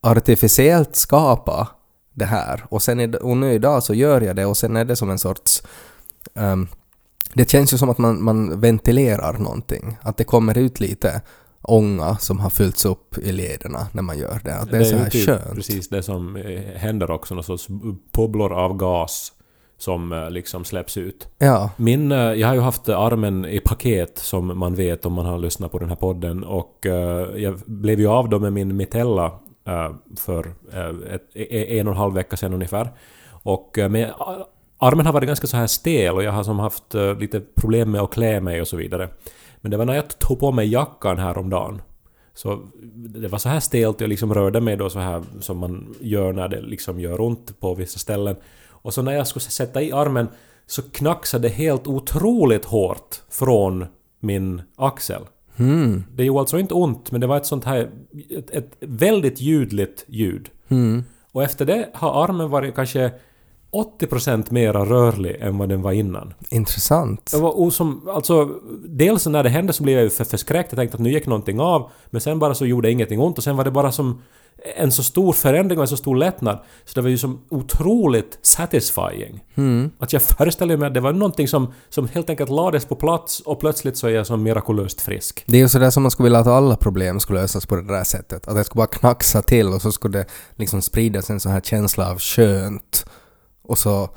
artificiellt 0.00 0.96
skapa 0.96 1.68
det 2.14 2.24
här. 2.24 2.66
Och, 2.68 2.82
sen 2.82 3.14
och 3.14 3.36
nu 3.36 3.52
idag 3.52 3.82
så 3.82 3.94
gör 3.94 4.20
jag 4.20 4.36
det 4.36 4.46
och 4.46 4.56
sen 4.56 4.76
är 4.76 4.84
det 4.84 4.96
som 4.96 5.10
en 5.10 5.18
sorts... 5.18 5.62
um, 6.34 6.68
det 7.34 7.50
känns 7.50 7.72
ju 7.72 7.78
som 7.78 7.90
att 7.90 7.98
man, 7.98 8.22
man 8.22 8.60
ventilerar 8.60 9.38
någonting. 9.38 9.98
Att 10.02 10.16
det 10.16 10.24
kommer 10.24 10.58
ut 10.58 10.80
lite 10.80 11.22
ånga 11.62 12.16
som 12.16 12.40
har 12.40 12.50
fyllts 12.50 12.84
upp 12.84 13.18
i 13.18 13.32
lederna 13.32 13.88
när 13.92 14.02
man 14.02 14.18
gör 14.18 14.40
det. 14.44 14.56
Att 14.56 14.70
det 14.70 14.76
är, 14.76 14.84
så 14.84 14.96
här 14.96 15.10
typ 15.10 15.26
skönt. 15.26 15.54
precis 15.54 15.88
det 15.88 16.02
som 16.02 16.36
eh, 16.36 16.60
händer 16.60 17.10
också, 17.10 17.34
någon 17.34 17.44
sorts 17.44 17.68
bubblor 18.12 18.52
av 18.52 18.76
gas 18.76 19.32
som 19.78 20.12
eh, 20.12 20.30
liksom 20.30 20.64
släpps 20.64 20.96
ut. 20.96 21.28
Ja. 21.38 21.70
Min, 21.76 22.12
eh, 22.12 22.18
jag 22.18 22.48
har 22.48 22.54
ju 22.54 22.60
haft 22.60 22.88
armen 22.88 23.44
i 23.44 23.60
paket 23.60 24.18
som 24.18 24.58
man 24.58 24.74
vet 24.74 25.06
om 25.06 25.12
man 25.12 25.26
har 25.26 25.38
lyssnat 25.38 25.72
på 25.72 25.78
den 25.78 25.88
här 25.88 25.96
podden 25.96 26.44
och 26.44 26.86
jag 27.36 27.58
blev 27.66 28.00
ju 28.00 28.06
av 28.06 28.28
då 28.28 28.38
med 28.38 28.52
min 28.52 28.76
mitella 28.76 29.32
för 30.16 30.52
ett, 31.10 31.22
e- 31.34 31.78
en 31.78 31.88
och 31.88 31.92
en 31.92 31.98
halv 31.98 32.14
vecka 32.14 32.36
sedan 32.36 32.54
ungefär. 32.54 32.90
Och 33.30 33.78
med, 33.90 34.12
armen 34.78 35.06
har 35.06 35.12
varit 35.12 35.26
ganska 35.26 35.46
så 35.46 35.56
här 35.56 35.66
stel 35.66 36.14
och 36.14 36.22
jag 36.22 36.32
har 36.32 36.42
som 36.42 36.58
haft 36.58 36.94
lite 37.18 37.40
problem 37.40 37.90
med 37.90 38.00
att 38.00 38.12
klä 38.12 38.40
mig 38.40 38.60
och 38.60 38.68
så 38.68 38.76
vidare. 38.76 39.08
Men 39.60 39.70
det 39.70 39.76
var 39.76 39.84
när 39.84 39.94
jag 39.94 40.18
tog 40.18 40.40
på 40.40 40.52
mig 40.52 40.68
jackan 40.68 41.18
häromdagen. 41.18 41.82
Så 42.34 42.60
det 42.94 43.28
var 43.28 43.38
så 43.38 43.48
här 43.48 43.60
stelt 43.60 44.00
jag 44.00 44.08
liksom 44.08 44.34
rörde 44.34 44.60
mig 44.60 44.76
då 44.76 44.90
så 44.90 44.98
här 44.98 45.22
som 45.40 45.58
man 45.58 45.94
gör 46.00 46.32
när 46.32 46.48
det 46.48 46.60
liksom 46.60 47.00
gör 47.00 47.20
ont 47.20 47.60
på 47.60 47.74
vissa 47.74 47.98
ställen. 47.98 48.36
Och 48.68 48.94
så 48.94 49.02
när 49.02 49.12
jag 49.12 49.26
skulle 49.26 49.42
sätta 49.42 49.82
i 49.82 49.92
armen 49.92 50.28
så 50.66 50.82
knacksade 50.82 51.48
det 51.48 51.54
helt 51.54 51.86
otroligt 51.86 52.64
hårt 52.64 53.22
från 53.30 53.86
min 54.20 54.62
axel. 54.76 55.22
Mm. 55.56 56.04
Det 56.14 56.24
gjorde 56.24 56.40
alltså 56.40 56.58
inte 56.58 56.74
ont, 56.74 57.12
men 57.12 57.20
det 57.20 57.26
var 57.26 57.36
ett 57.36 57.46
sånt 57.46 57.64
här... 57.64 57.90
Ett, 58.30 58.50
ett 58.50 58.76
väldigt 58.80 59.40
ljudligt 59.40 60.04
ljud. 60.08 60.50
Mm. 60.68 61.04
Och 61.32 61.42
efter 61.42 61.64
det 61.64 61.90
har 61.94 62.24
armen 62.24 62.50
varit 62.50 62.74
kanske 62.74 63.12
80% 63.72 64.52
mera 64.52 64.84
rörlig 64.84 65.36
än 65.40 65.58
vad 65.58 65.68
den 65.68 65.82
var 65.82 65.92
innan. 65.92 66.34
Intressant. 66.50 67.30
Jag 67.32 67.40
var 67.40 67.60
osom, 67.60 68.08
alltså, 68.08 68.48
dels 68.84 69.26
när 69.26 69.42
det 69.42 69.48
hände 69.48 69.72
så 69.72 69.82
blev 69.82 69.94
jag 69.94 70.04
ju 70.04 70.10
för 70.10 70.24
förskräckt. 70.24 70.72
Jag 70.72 70.78
tänkte 70.78 70.94
att 70.94 71.00
nu 71.00 71.10
gick 71.10 71.26
någonting 71.26 71.60
av. 71.60 71.90
Men 72.06 72.20
sen 72.20 72.38
bara 72.38 72.54
så 72.54 72.66
gjorde 72.66 72.90
ingenting 72.90 73.20
ont 73.20 73.38
och 73.38 73.44
sen 73.44 73.56
var 73.56 73.64
det 73.64 73.70
bara 73.70 73.92
som 73.92 74.22
en 74.76 74.92
så 74.92 75.02
stor 75.02 75.32
förändring 75.32 75.78
och 75.78 75.84
en 75.84 75.88
så 75.88 75.96
stor 75.96 76.16
lättnad. 76.16 76.58
Så 76.84 76.94
det 76.94 77.00
var 77.00 77.08
ju 77.08 77.18
som 77.18 77.40
otroligt 77.48 78.38
satisfying. 78.42 79.44
Mm. 79.54 79.90
Att 79.98 80.12
jag 80.12 80.22
föreställer 80.22 80.76
mig 80.76 80.86
att 80.86 80.94
det 80.94 81.00
var 81.00 81.12
någonting 81.12 81.48
som, 81.48 81.72
som 81.88 82.08
helt 82.08 82.30
enkelt 82.30 82.50
lades 82.50 82.84
på 82.84 82.96
plats 82.96 83.40
och 83.40 83.60
plötsligt 83.60 83.96
så 83.96 84.06
är 84.06 84.10
jag 84.10 84.26
som 84.26 84.42
mirakulöst 84.42 85.00
frisk. 85.00 85.44
Det 85.46 85.56
är 85.56 85.60
ju 85.60 85.68
sådär 85.68 85.90
som 85.90 86.02
man 86.02 86.10
skulle 86.10 86.24
vilja 86.24 86.38
att 86.38 86.46
alla 86.46 86.76
problem 86.76 87.20
skulle 87.20 87.40
lösas 87.40 87.66
på 87.66 87.76
det 87.76 87.86
där 87.86 88.04
sättet. 88.04 88.48
Att 88.48 88.54
det 88.54 88.64
skulle 88.64 88.80
bara 88.80 88.86
knacksa 88.86 89.42
till 89.42 89.66
och 89.66 89.82
så 89.82 89.92
skulle 89.92 90.18
det 90.18 90.26
liksom 90.56 90.82
spridas 90.82 91.30
en 91.30 91.40
sån 91.40 91.52
här 91.52 91.60
känsla 91.60 92.10
av 92.10 92.18
skönt. 92.18 93.04
Och 93.70 93.78
så 93.78 94.08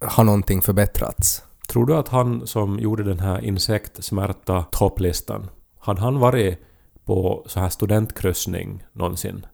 har 0.00 0.24
någonting 0.24 0.62
förbättrats. 0.62 1.42
Tror 1.68 1.86
du 1.86 1.96
att 1.96 2.08
han 2.08 2.46
som 2.46 2.78
gjorde 2.78 3.02
den 3.02 3.18
här 3.18 3.44
insektsmärta 3.44 4.64
topplistan, 4.70 5.50
hade 5.78 6.00
han 6.00 6.18
varit 6.18 6.58
på 7.04 7.44
så 7.46 7.60
här 7.60 7.68
studentkryssning 7.68 8.84
någonsin? 8.92 9.46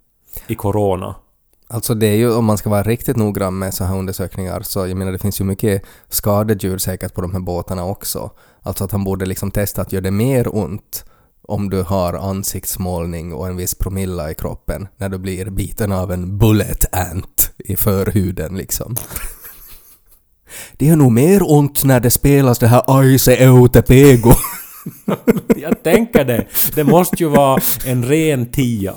I 0.46 0.55
Corona? 0.55 1.14
Alltså 1.68 1.94
det 1.94 2.07
är 2.07 2.16
ju, 2.16 2.35
om 2.35 2.44
man 2.44 2.59
ska 2.59 2.70
vara 2.70 2.83
riktigt 2.83 3.16
noggrann 3.16 3.59
med 3.59 3.74
så 3.74 3.85
här 3.85 3.98
undersökningar, 3.98 4.61
så 4.61 4.87
jag 4.87 4.96
menar 4.96 5.12
det 5.12 5.18
finns 5.18 5.40
ju 5.40 5.44
mycket 5.44 5.83
skadedjur 6.09 6.78
säkert 6.78 7.14
på 7.14 7.20
de 7.20 7.33
här 7.33 7.40
båtarna 7.40 7.85
också. 7.85 8.31
Alltså 8.62 8.85
att 8.85 8.92
han 8.92 9.05
borde 9.05 9.26
liksom 9.26 9.50
testa 9.50 9.83
att 9.83 9.92
göra 9.92 10.02
det 10.02 10.11
mer 10.11 10.57
ont 10.57 11.05
om 11.48 11.70
du 11.70 11.83
har 11.83 12.14
ansiktsmålning 12.14 13.33
och 13.33 13.46
en 13.46 13.57
viss 13.57 13.74
promilla 13.74 14.31
i 14.31 14.35
kroppen 14.35 14.88
när 14.96 15.09
du 15.09 15.18
blir 15.18 15.50
biten 15.50 15.92
av 15.92 16.12
en 16.12 16.38
bullet 16.38 16.94
ant 16.94 17.52
i 17.59 17.76
förhuden 17.76 18.57
liksom. 18.57 18.96
Det 20.76 20.88
är 20.88 20.96
nog 20.96 21.12
mer 21.12 21.52
ont 21.52 21.85
när 21.85 22.00
det 22.00 22.11
spelas 22.11 22.59
det 22.59 22.66
här 22.66 22.83
Aise 22.87 23.35
Eutepego. 23.37 24.33
Jag 25.57 25.83
tänker 25.83 26.24
det! 26.24 26.46
Det 26.74 26.85
måste 26.85 27.16
ju 27.16 27.28
vara 27.28 27.61
en 27.87 28.05
ren 28.05 28.50
tia. 28.50 28.94